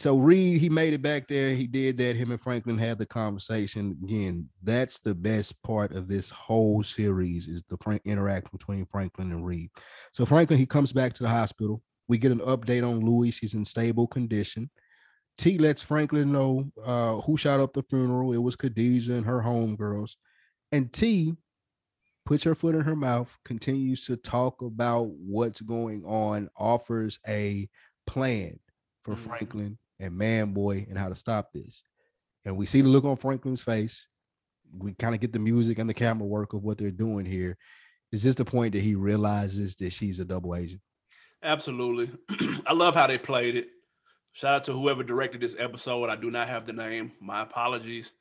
[0.00, 1.54] So Reed, he made it back there.
[1.54, 2.16] He did that.
[2.16, 3.98] Him and Franklin had the conversation.
[4.02, 9.30] Again, that's the best part of this whole series is the frank interaction between Franklin
[9.30, 9.68] and Reed.
[10.12, 11.82] So Franklin, he comes back to the hospital.
[12.08, 13.30] We get an update on Louie.
[13.30, 14.70] She's in stable condition.
[15.36, 18.32] T lets Franklin know uh, who shot up the funeral.
[18.32, 20.12] It was Khadijah and her homegirls.
[20.72, 21.34] And T
[22.24, 27.68] puts her foot in her mouth, continues to talk about what's going on, offers a
[28.06, 28.58] plan
[29.02, 29.18] for Mhm.
[29.18, 31.82] Franklin and Man Boy and how to stop this.
[32.44, 34.08] And we see the look on Franklin's face.
[34.76, 37.56] We kind of get the music and the camera work of what they're doing here.
[38.12, 40.80] Is this the point that he realizes that she's a double agent?
[41.42, 42.10] Absolutely.
[42.66, 43.68] I love how they played it.
[44.32, 46.08] Shout out to whoever directed this episode.
[46.08, 47.12] I do not have the name.
[47.20, 48.12] My apologies.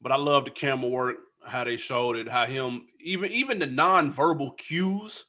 [0.00, 3.66] But I love the camera work, how they showed it, how him even even the
[3.66, 5.24] non-verbal cues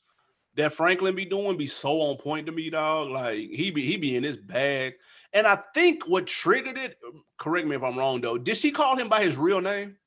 [0.58, 3.10] that Franklin be doing be so on point to me, dog.
[3.10, 4.96] Like he be he be in his bag.
[5.34, 6.98] And I think what triggered it,
[7.38, 9.98] correct me if I'm wrong though, did she call him by his real name?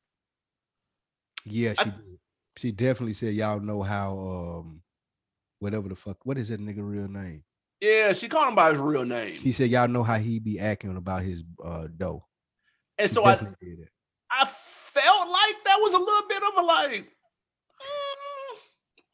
[1.44, 2.18] Yeah, I- she did.
[2.56, 4.82] She definitely said, Y'all know how um
[5.60, 7.44] whatever the fuck, what is that nigga real name?
[7.80, 9.38] Yeah, she called him by his real name.
[9.38, 12.26] She said, Y'all know how he be acting about his uh dough.
[12.98, 13.32] and She so I.
[14.32, 18.58] I felt like that was a little bit of a like, mm,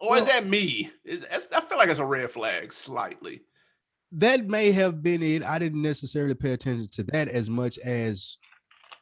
[0.00, 0.90] or is that me?
[1.04, 3.42] Is, I feel like it's a red flag slightly.
[4.12, 5.42] That may have been it.
[5.42, 8.38] I didn't necessarily pay attention to that as much as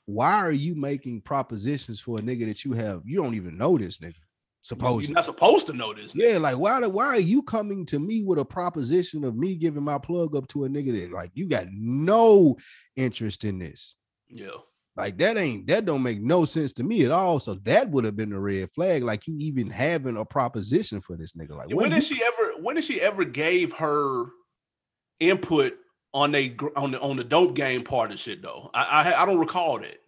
[0.06, 3.78] why are you making propositions for a nigga that you have you don't even know
[3.78, 4.14] this nigga?
[4.60, 5.08] Supposedly.
[5.08, 6.14] You're not supposed to know this.
[6.14, 9.56] Yeah, like why do- why are you coming to me with a proposition of me
[9.56, 12.56] giving my plug up to a nigga that like you got no
[12.96, 13.96] interest in this?
[14.28, 14.48] Yeah.
[14.96, 17.40] Like that ain't that don't make no sense to me at all.
[17.40, 19.02] So that would have been a red flag.
[19.02, 21.50] Like you even having a proposition for this nigga.
[21.50, 22.52] Like When did you- she ever?
[22.62, 24.26] When did she ever gave her
[25.20, 25.74] input
[26.12, 28.70] on they on the on the dope game part of shit though?
[28.74, 30.00] I I, I don't recall that.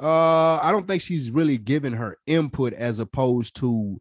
[0.00, 4.00] Uh, I don't think she's really given her input as opposed to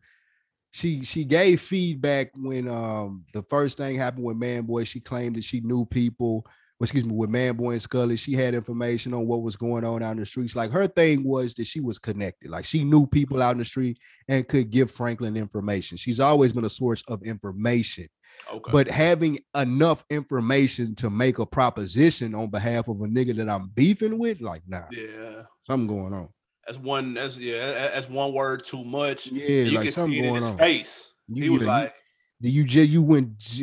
[0.71, 4.83] she she gave feedback when um the first thing happened with Man Boy.
[4.83, 6.45] She claimed that she knew people.
[6.79, 10.03] Well, excuse me, with Manboy and Scully, she had information on what was going on
[10.03, 10.55] out in the streets.
[10.55, 12.51] Like her thing was that she was connected.
[12.51, 13.97] Like she knew people out in the street
[14.27, 15.97] and could give Franklin information.
[15.97, 18.07] She's always been a source of information
[18.53, 18.71] Okay.
[18.71, 23.69] but having enough information to make a proposition on behalf of a nigga that I'm
[23.69, 25.43] beefing with, like, nah, yeah.
[25.65, 26.29] something going on.
[26.67, 27.13] That's one.
[27.15, 27.65] That's yeah.
[27.71, 29.27] that- That's one word too much.
[29.31, 30.57] Yeah, you like can something see it in his on.
[30.57, 31.11] face.
[31.29, 31.93] You, he was yeah, you- like,
[32.41, 33.01] you just you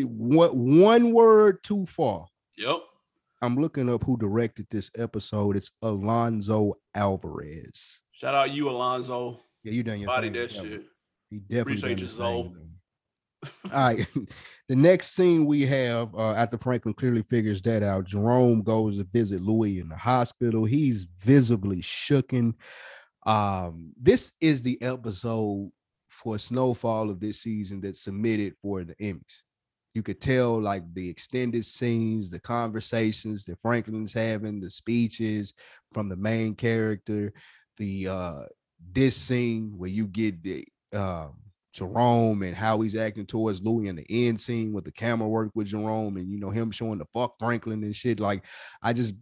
[0.08, 2.26] went one word too far.
[2.56, 2.78] "Yep,
[3.45, 5.57] I'm looking up who directed this episode.
[5.57, 8.01] It's Alonzo Alvarez.
[8.12, 9.40] shout out you, Alonzo.
[9.62, 10.82] Yeah, you done your Body thing, that shit."
[11.30, 12.42] He definitely Appreciate done you, his Zoe.
[12.42, 12.57] thing,
[13.70, 13.76] though.
[13.76, 14.07] All right.
[14.66, 19.05] The next scene we have uh, after Franklin clearly figures that out, Jerome goes to
[19.05, 20.64] visit Louie in the hospital.
[20.64, 22.55] He's visibly shooken.
[23.26, 25.70] Um, this is the episode
[26.09, 29.42] for Snowfall of this season that's submitted for the Emmys.
[29.95, 35.55] You could tell like the extended scenes, the conversations that Franklin's having, the speeches
[35.92, 37.32] from the main character,
[37.76, 38.42] the uh
[38.92, 41.34] this scene where you get the um
[41.72, 45.51] Jerome and how he's acting towards Louie in the end scene with the camera work
[45.55, 48.20] with Jerome and you know him showing the fuck Franklin and shit.
[48.20, 48.45] Like
[48.82, 49.14] I just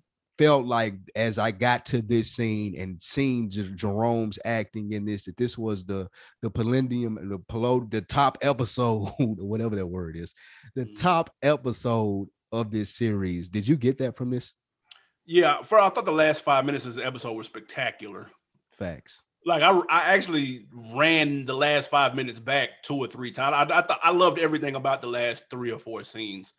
[0.43, 5.25] felt like as I got to this scene and seeing J- Jerome's acting in this,
[5.27, 6.09] that this was the
[6.43, 10.35] the Palindium, the the top episode, whatever that word is,
[10.75, 11.01] the Mhm.
[11.01, 13.49] top episode of this series.
[13.49, 14.53] Did you get that from this?
[15.25, 18.31] Yeah, for I thought the last five minutes of the episode were spectacular.
[18.73, 19.23] Facts.
[19.47, 23.55] Like I, I actually ran the last five minutes back two or three times.
[23.71, 26.53] I, I thought I loved everything about the last three or four scenes.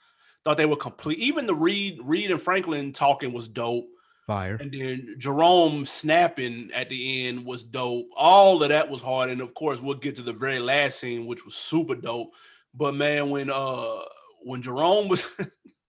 [0.46, 1.20] Thought they were complete.
[1.20, 3.88] Even the Reed, Reed and Franklin talking was dope,
[4.28, 4.56] Fire.
[4.60, 8.08] and then Jerome snapping at the end was dope.
[8.16, 11.26] All of that was hard, and of course we'll get to the very last scene,
[11.26, 12.32] which was super dope.
[12.74, 14.00] But man, when uh
[14.42, 15.26] when Jerome was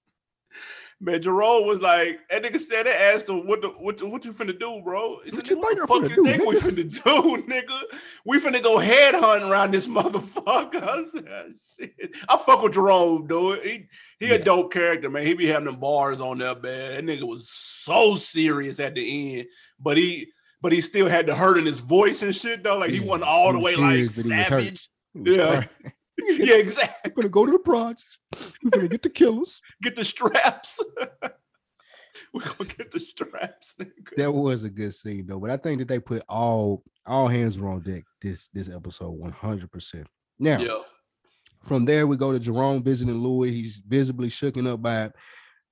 [1.05, 4.25] Man, Jerome was like, that nigga said it asked him what the what, the- what
[4.25, 5.19] you finna do, bro.
[5.25, 7.81] He What said, you what the fuck finna you do, think we finna do, nigga?
[8.25, 10.83] We finna go headhunt around this motherfucker.
[10.83, 11.43] I said, "Ah,
[11.79, 12.17] shit.
[12.27, 13.63] I fuck with Jerome, dude.
[13.65, 13.87] He
[14.19, 15.27] he a dope character, man.
[15.27, 16.95] He be having them bars on there, man.
[16.95, 19.49] That nigga was so serious at the end,
[19.79, 20.29] but he
[20.63, 22.79] but he still had the hurt in his voice and shit though.
[22.79, 24.49] Like he wasn't all he the way like serious, but he was hurt.
[24.49, 24.89] savage.
[25.37, 25.65] Yeah.
[26.21, 26.31] fire.
[26.39, 27.11] Yeah, exactly.
[27.17, 28.19] We're gonna go to the projects.
[28.63, 29.61] We're gonna get the killers.
[29.83, 30.79] Get the straps.
[32.33, 33.91] We're gonna get the straps, nigga.
[34.17, 37.59] That was a good scene though, but I think that they put all all hands
[37.59, 39.71] were on deck this this episode 100.
[39.71, 40.07] percent
[40.39, 40.79] Now Yeah.
[41.65, 43.51] from there we go to Jerome visiting Louie.
[43.53, 45.13] He's visibly shooken up by it.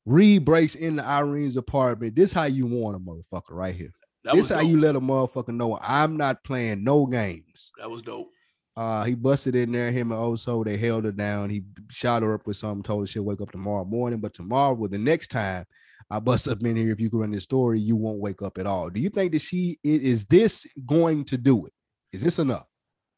[0.05, 2.16] Reed breaks into Irene's apartment.
[2.16, 3.93] This how you want a motherfucker right here.
[4.24, 4.70] That this was how dope.
[4.70, 7.70] you let a motherfucker know I'm not playing no games.
[7.78, 8.30] That was dope.
[8.76, 9.92] Uh, he busted in there.
[9.92, 11.50] Him and Oso, they held her down.
[11.50, 12.82] He shot her up with something.
[12.82, 14.20] Told her she'll wake up tomorrow morning.
[14.20, 15.64] But tomorrow, well, the next time
[16.10, 18.58] I bust up in here, if you can run this story, you won't wake up
[18.58, 18.88] at all.
[18.88, 21.72] Do you think that she is this going to do it?
[22.12, 22.66] Is this enough?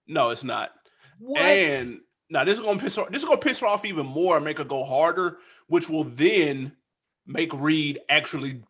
[0.06, 0.70] No, it's not.
[1.18, 1.40] What?
[1.40, 2.00] And
[2.30, 3.06] now this is gonna piss her.
[3.10, 5.38] This is gonna piss her off even more and make her go harder,
[5.68, 6.72] which will then
[7.26, 8.62] make Reed actually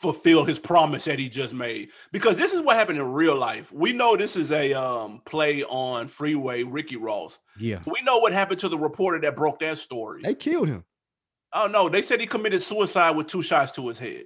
[0.00, 1.90] fulfill his promise that he just made.
[2.12, 3.72] Because this is what happened in real life.
[3.72, 7.38] We know this is a um, play on Freeway Ricky Ross.
[7.58, 10.22] yeah, We know what happened to the reporter that broke that story.
[10.22, 10.84] they killed him.
[11.52, 14.24] Oh no, they said he committed suicide with two shots to his head.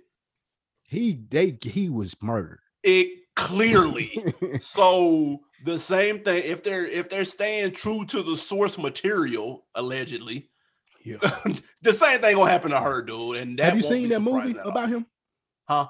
[0.85, 2.59] He they he was murdered.
[2.83, 4.25] It clearly.
[4.61, 6.43] so the same thing.
[6.45, 10.51] If they're if they're staying true to the source material, allegedly,
[11.05, 11.17] Yeah.
[11.83, 13.37] the same thing gonna happen to her, dude.
[13.37, 14.71] And that Have you seen that movie surprising at all.
[14.73, 15.07] about him?
[15.73, 15.89] Huh?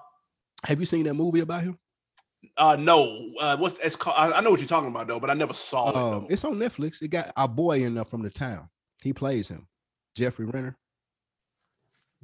[0.65, 1.79] Have you seen that movie about him?
[2.57, 3.31] Uh, no.
[3.41, 4.17] Uh, what's it's called?
[4.17, 5.97] I, I know what you're talking about though, but I never saw it.
[5.97, 6.27] Um, though.
[6.31, 7.03] it's on Netflix.
[7.03, 8.69] It got our boy in there from the town.
[9.03, 9.67] He plays him,
[10.17, 10.77] Jeffrey Renner.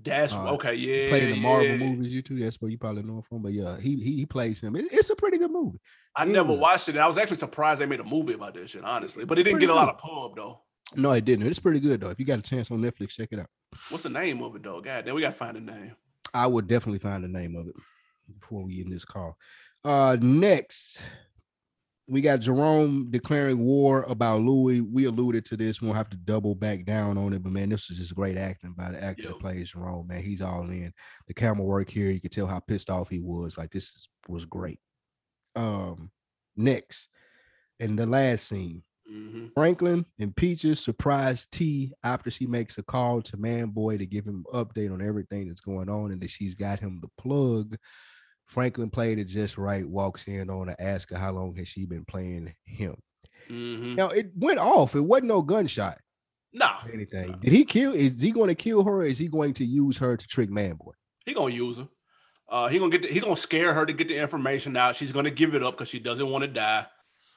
[0.01, 0.77] That's uh, okay.
[0.77, 1.77] He Yeah, played in the Marvel yeah.
[1.79, 2.15] movies.
[2.15, 2.39] You too.
[2.39, 3.43] That's where you probably know him from.
[3.43, 4.77] But yeah, he he, he plays him.
[4.77, 5.81] It- it's a pretty good movie.
[6.15, 6.97] I it never was- watched it.
[6.97, 9.25] I was actually surprised they made a movie about this shit, honestly.
[9.25, 10.61] But it didn't get a lot of pub though.
[10.95, 11.47] No, it didn't.
[11.49, 12.11] It's pretty good though.
[12.11, 13.49] If you got a chance on Netflix, check it out.
[13.89, 14.81] What's the name of it though?
[14.81, 15.97] God damn, we gotta find the name.
[16.35, 17.74] I would definitely find the name of it
[18.41, 19.37] before we end this call.
[19.85, 21.03] Uh next,
[22.07, 24.81] we got Jerome declaring war about Louie.
[24.81, 25.81] We alluded to this.
[25.83, 28.72] We'll have to double back down on it, but man, this is just great acting
[28.72, 29.29] by the actor Yeah.
[29.31, 30.07] that plays Jerome.
[30.09, 30.93] Man, he's all in.
[31.26, 33.57] The camera work here, you could tell how pissed off he was.
[33.59, 34.81] Like this was great.
[35.55, 36.11] Um,
[36.57, 37.09] next,
[37.81, 38.83] and the last scene,
[39.59, 44.25] Franklin and Peaches surprise T after she makes a call to Man Boy to give
[44.25, 47.77] him an update on everything that's going on and that she's got him the plug.
[48.47, 51.87] Franklin played it just right, walks in on her, ask her how long has she
[51.87, 52.95] been playing him.
[53.49, 54.95] hmm Now it went off.
[54.95, 55.99] It wasn't no gunshot
[56.87, 57.35] or anything.
[57.41, 57.95] Did he kill?
[57.95, 60.51] Is he going to kill her or is he going to use her to trick
[60.51, 60.93] Man Boy?
[61.27, 61.89] he gonna use her.
[62.49, 63.03] Uh, he gonna get.
[63.03, 64.95] The, he gonna scare her to get the information out.
[64.95, 66.87] She's gonna give it up because she doesn't want to die.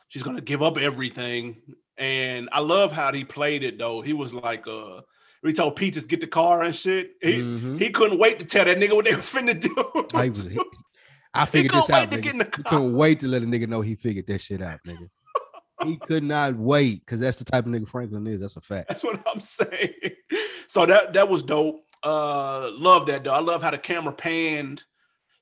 [0.07, 1.57] She's gonna give up everything.
[2.01, 4.01] And I love how he played it though.
[4.01, 5.01] He was like, uh,
[5.43, 7.11] he told Peaches get the car and shit.
[7.21, 7.79] He Mhm.
[7.79, 10.07] he couldn't wait to tell that nigga what they were finna do.
[10.17, 10.59] I, was, he-
[11.33, 12.09] I figured this out.
[12.09, 12.21] nigga.
[12.23, 14.63] get in the He couldn't wait to let a nigga know he figured that shit
[14.63, 15.09] out, nigga.
[15.83, 18.41] he could not wait because that's the type of nigga Franklin is.
[18.41, 18.89] That's a fact.
[18.89, 19.93] That's what I'm saying.
[20.67, 21.85] So that that was dope.
[22.03, 23.33] Uh love that though.
[23.33, 24.81] I love how the camera panned.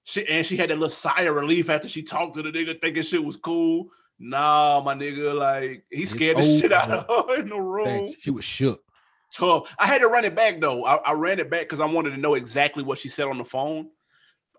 [0.03, 2.81] She and she had that little sigh of relief after she talked to the nigga,
[2.81, 3.87] thinking shit was cool.
[4.19, 7.85] Nah, my nigga, like he It's scared the shit out of her in the room.
[7.85, 8.15] Facts.
[8.19, 8.83] She was shook.
[9.31, 9.73] Tough.
[9.79, 10.83] I had to run it back though.
[10.85, 13.37] I, I ran it back because I wanted to know exactly what she said on
[13.37, 13.89] the phone,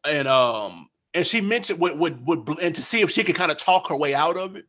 [0.04, 3.50] and um, and she mentioned what would would and to see if she could kind
[3.50, 4.66] of talk her way out of it.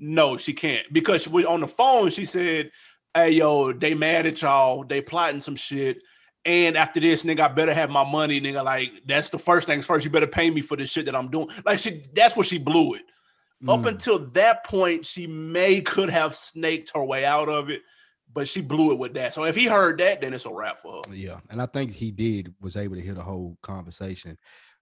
[0.00, 2.70] No, she can't because she, on the phone she said,
[3.14, 4.84] "Hey yo, they mad at y'all.
[4.84, 6.02] They plotting some shit."
[6.44, 8.64] And after this, nigga, I better have my money, nigga.
[8.64, 10.04] Like that's the first things first.
[10.04, 11.48] You better pay me for the shit that I'm doing.
[11.64, 13.02] Like she, that's what she blew it.
[13.66, 13.88] Up Mm.
[13.88, 17.82] until that point, she may could have snaked her way out of it,
[18.32, 19.34] but she blew it with that.
[19.34, 21.14] So if he heard that, then it's a wrap for her.
[21.14, 24.38] Yeah, and I think he did was able to hear the whole conversation,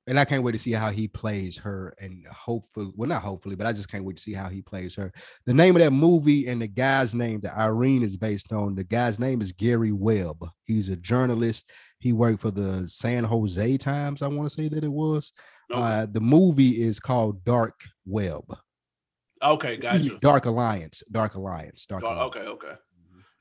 [0.07, 3.57] and I can't wait to see how he plays her, and hopefully, well, not hopefully,
[3.57, 5.11] but I just can't wait to see how he plays her.
[5.47, 8.85] The name of that movie and the guy's name that Irene is based on, the
[8.85, 10.45] guy's name is Gary Webb.
[10.64, 11.70] He's a journalist.
[11.99, 14.20] He worked for the San Jose Times.
[14.20, 15.33] I want to say that it was.
[15.72, 18.45] Okay, Uh, the movie is called Dark Web.
[19.43, 20.18] Okay gotcha.
[20.20, 21.03] Dark Alliance.
[21.11, 21.87] Dark Alliance.
[21.87, 22.03] Dark.
[22.05, 22.37] Oh, Alliance.
[22.37, 22.72] okay, okay.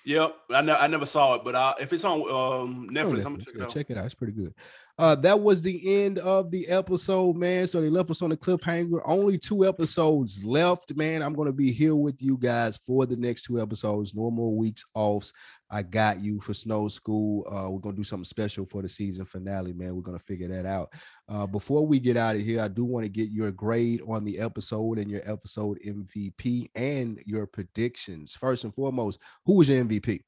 [0.08, 3.08] Yep, I, ne- I never saw it, but uh, if it's on um, It's on
[3.12, 3.70] Netflix, I'm gonna check it out.
[3.70, 4.06] check it out.
[4.06, 4.54] It's pretty good.
[4.98, 7.68] Uh, that was the end of the episode, man.
[7.68, 9.02] So they left us on a cliffhanger.
[9.06, 11.22] Only two episodes left, man.
[11.22, 14.16] I'm gonna be here with you guys for the next two episodes.
[14.16, 15.34] No more weeks offs.
[15.70, 17.46] I got you for Snow School.
[17.52, 19.96] Uh, we're gonna do something special for the season finale, man.
[19.96, 20.94] We're gonna figure that out.
[21.28, 24.24] Uh, before we get out of here, I do want to get your grade on
[24.24, 28.34] the episode and your episode MVP and your predictions.
[28.34, 30.22] First and foremost, who was your MVP?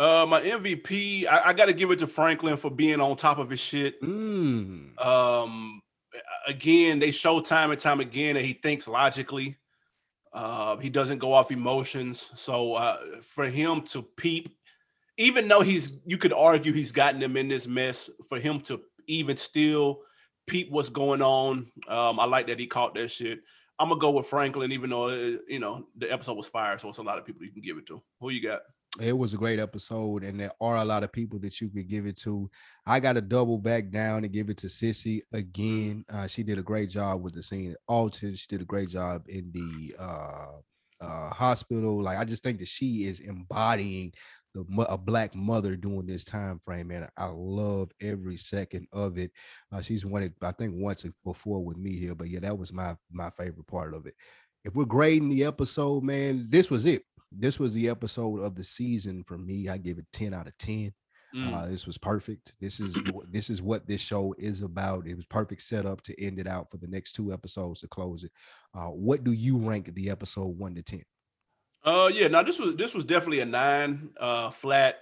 [0.00, 3.36] Uh, my MVP, I, I got to give it to Franklin for being on top
[3.36, 4.00] of his shit.
[4.00, 4.98] Mm.
[4.98, 5.82] Um,
[6.46, 9.58] again, they show time and time again that he thinks logically.
[10.32, 12.30] Uh, he doesn't go off emotions.
[12.34, 14.56] So uh, for him to peep,
[15.18, 18.08] even though he's, you could argue he's gotten them in this mess.
[18.30, 20.00] For him to even still
[20.46, 23.40] peep what's going on, um, I like that he caught that shit.
[23.78, 26.90] I'm gonna go with Franklin, even though uh, you know the episode was fire, so
[26.90, 28.02] it's a lot of people you can give it to.
[28.20, 28.60] Who you got?
[28.98, 31.88] It was a great episode, and there are a lot of people that you could
[31.88, 32.50] give it to.
[32.86, 36.04] I got to double back down and give it to Cissy again.
[36.12, 38.34] Uh, she did a great job with the scene at Alton.
[38.34, 40.56] She did a great job in the uh,
[41.00, 42.02] uh, hospital.
[42.02, 44.12] Like I just think that she is embodying
[44.54, 47.08] the a black mother during this time frame, man.
[47.16, 49.30] I love every second of it.
[49.72, 52.72] Uh, she's won it, I think, once before with me here, but yeah, that was
[52.72, 54.14] my my favorite part of it.
[54.64, 58.64] If we're grading the episode, man, this was it this was the episode of the
[58.64, 59.68] season for me.
[59.68, 60.92] I give it 10 out of 10.
[61.34, 61.54] Mm.
[61.54, 62.54] Uh, this was perfect.
[62.60, 62.98] This is
[63.30, 65.06] this is what this show is about.
[65.06, 68.24] It was perfect setup to end it out for the next two episodes to close
[68.24, 68.32] it.
[68.74, 71.04] Uh, what do you rank the episode one to ten?
[71.84, 74.96] Uh, yeah, Now this was this was definitely a nine, uh, flat.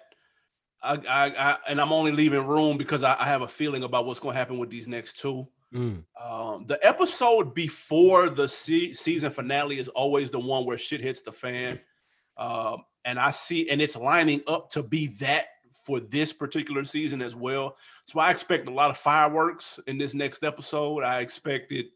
[0.83, 4.05] I, I, I and I'm only leaving room because I, I have a feeling about
[4.05, 5.49] what's going to happen with these next two.
[5.75, 11.01] Mm, Um, the episode before the se- season finale is always the one where shit
[11.01, 11.81] hits the fan.
[12.39, 15.47] Um, and I see, and it's lining up to be that
[15.85, 17.77] for this particular season as well.
[18.05, 21.03] So I expect a lot of fireworks in this next episode.
[21.03, 21.87] I expected,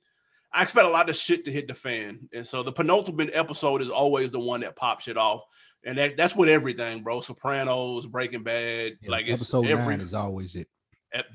[0.53, 2.29] I expect a lot of shit to hit the fan.
[2.33, 5.43] And so the penultimate episode is always the one that pops it off.
[5.85, 7.21] And that, that's with everything, bro.
[7.21, 10.69] Sopranos, Breaking Bad, Yeah, like it's episode every nine is always it.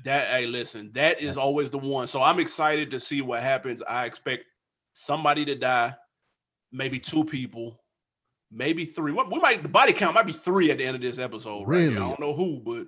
[0.04, 2.08] That hey, listen, that is always the one.
[2.08, 3.80] So I'm excited to see what happens.
[3.88, 4.44] I expect
[4.94, 5.94] somebody to die,
[6.72, 7.78] maybe two people,
[8.50, 9.12] maybe three.
[9.12, 11.64] What we might the body count might be three at the end of this episode.
[11.66, 11.92] Right here.
[11.92, 12.86] I don't know who, but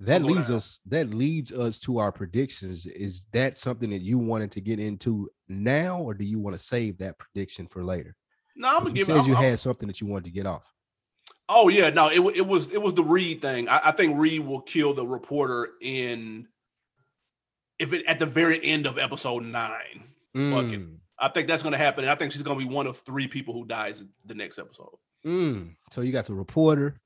[0.00, 0.56] That leads down.
[0.56, 0.80] us.
[0.86, 2.86] That leads us to our predictions.
[2.86, 6.62] Is that something that you wanted to get into now, or do you want to
[6.62, 8.16] save that prediction for later?
[8.56, 9.08] no, I'm gonna give.
[9.10, 10.72] I'm- you I'm- had something that you wanted to get off.
[11.48, 13.68] oh yeah, no, it, it was it was the Reed thing.
[13.68, 16.46] I, I think Reed will kill the reporter in
[17.78, 20.04] if it at the very end of episode nine.
[20.36, 22.04] Mm, I think that's gonna happen.
[22.04, 24.58] And I think she's gonna be one of three people who dies in the next
[24.58, 24.96] episode.
[25.26, 25.74] mm.
[25.92, 26.96] So you got the reporter.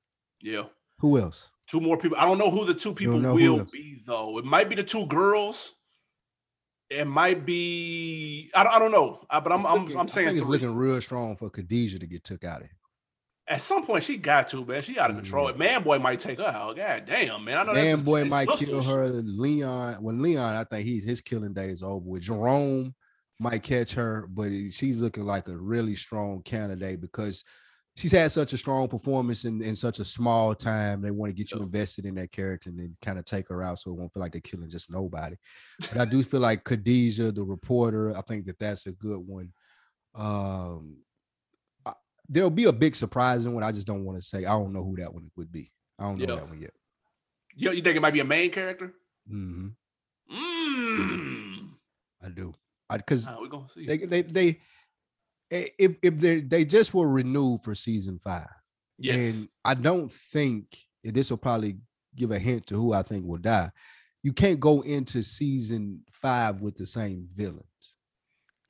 [0.40, 0.64] Yeah.
[1.00, 1.48] Who else?
[1.68, 2.16] Two more people.
[2.18, 4.38] I don't know who the two people will be though.
[4.38, 5.74] It might be the two girls.
[6.90, 8.50] It might be.
[8.54, 9.20] I don't, I don't know.
[9.28, 10.52] Uh, but I'm It's I'm, looking- I'm I saying think it's three.
[10.54, 12.76] looking real strong for Khadijah to get took out of here.
[13.46, 14.80] at some point she got to man.
[14.80, 15.52] She out of control.
[15.52, 15.58] Mm.
[15.58, 16.76] Man, boy might take her out.
[16.76, 17.58] God damn, man.
[17.58, 19.08] I know Man, boy might kill her.
[19.10, 22.22] Leon, when Leon, I think he's his killing day is over with.
[22.22, 22.94] Jerome
[23.38, 27.44] might catch her, but she's looking like a really strong candidate because
[27.96, 31.00] she's had such a strong performance in, in such a small time.
[31.00, 33.62] They want to get you invested in that character and then kind of take her
[33.62, 35.36] out so it won't feel like they're killing just nobody.
[35.80, 39.52] But I do feel like Khadijah, the reporter, I think that that's a good one.
[40.14, 40.98] Um,
[41.86, 41.94] I-
[42.28, 43.62] there'll be a big surprising one.
[43.64, 44.38] I just don't want to say.
[44.46, 45.70] I don't know who that one would be.
[45.98, 46.40] I don't know Yeah.
[46.40, 46.72] that one yet.
[47.54, 48.94] You, you think it might be a main character?
[49.28, 49.68] hmm
[50.30, 51.70] Mm.
[52.22, 52.52] I do.
[52.90, 53.28] Because
[53.74, 53.86] see.
[53.86, 54.60] they they they
[55.50, 58.48] eh, if if they they just were renewed for season five,
[58.98, 59.16] yes.
[59.16, 61.78] and I don't think this will probably
[62.16, 63.70] give a hint to who I think will die.
[64.22, 67.96] You can't go into season five with the same villains,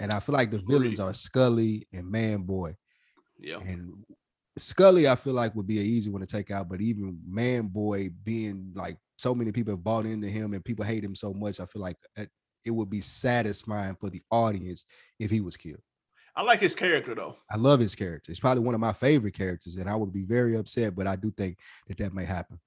[0.00, 2.74] and I feel like the villains are Scully and Man Boy.
[3.38, 3.58] yeah.
[3.58, 4.04] And
[4.58, 7.68] Scully, I feel like would be an easy one to take out, but even Man
[7.68, 11.32] Boy being like so many people have bought into him and people hate him so
[11.32, 12.26] much, I feel like eh,
[12.64, 14.84] it, would be satisfying for the audience
[15.18, 15.80] if he was killed.
[16.36, 17.36] I like his character though.
[17.50, 18.30] I love his character.
[18.30, 21.16] It's probably one of my favorite characters, and I would be very upset, but I
[21.16, 22.60] do think that that may happen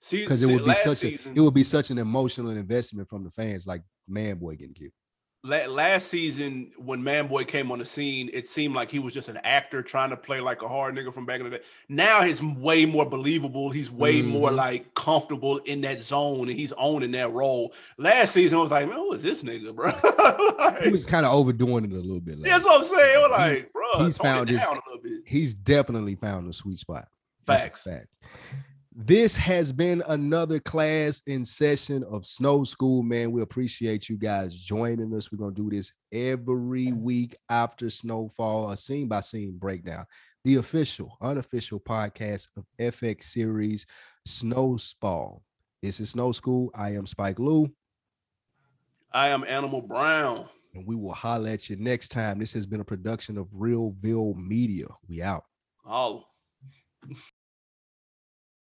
[0.00, 3.08] See, because it would be such season, a it would be such an emotional investment
[3.08, 4.92] from the fans, like Man Boy getting killed.
[5.44, 9.28] La- last season when Manboy came on the scene, it seemed like he was just
[9.28, 11.62] an actor trying to play like a hard nigga from back in the day.
[11.88, 13.70] Now he's way more believable.
[13.70, 14.56] He's way more Mhm.
[14.56, 17.72] like comfortable in that zone, and he's owning that role.
[17.98, 19.92] Last season, I was like, man, who is this nigga, bro?
[20.58, 22.42] Like, He was kind of overdoing it a little bit.
[22.42, 23.20] that's last what I'm saying.
[23.22, 25.20] We're like, bro, he's found his- a little bit.
[25.26, 27.06] he's definitely found the sweet spot.
[27.46, 27.82] That's a Facts.
[27.82, 28.06] fact.
[28.96, 33.32] This has been another class in session of Snow School, man.
[33.32, 35.32] We appreciate you guys joining us.
[35.32, 40.04] We're gonna do this every week after snowfall, a scene by scene breakdown.
[40.44, 43.84] The official, unofficial podcast of FX series
[44.26, 45.42] Snowfall.
[45.82, 46.70] This is Snow School.
[46.72, 47.68] I am Spike Lou,
[49.10, 50.48] I am Animal Brown.
[50.72, 52.38] and we will holler at you next time.
[52.38, 54.86] This has been a production of Realville Media.
[55.08, 55.42] We out.
[55.84, 56.28] All.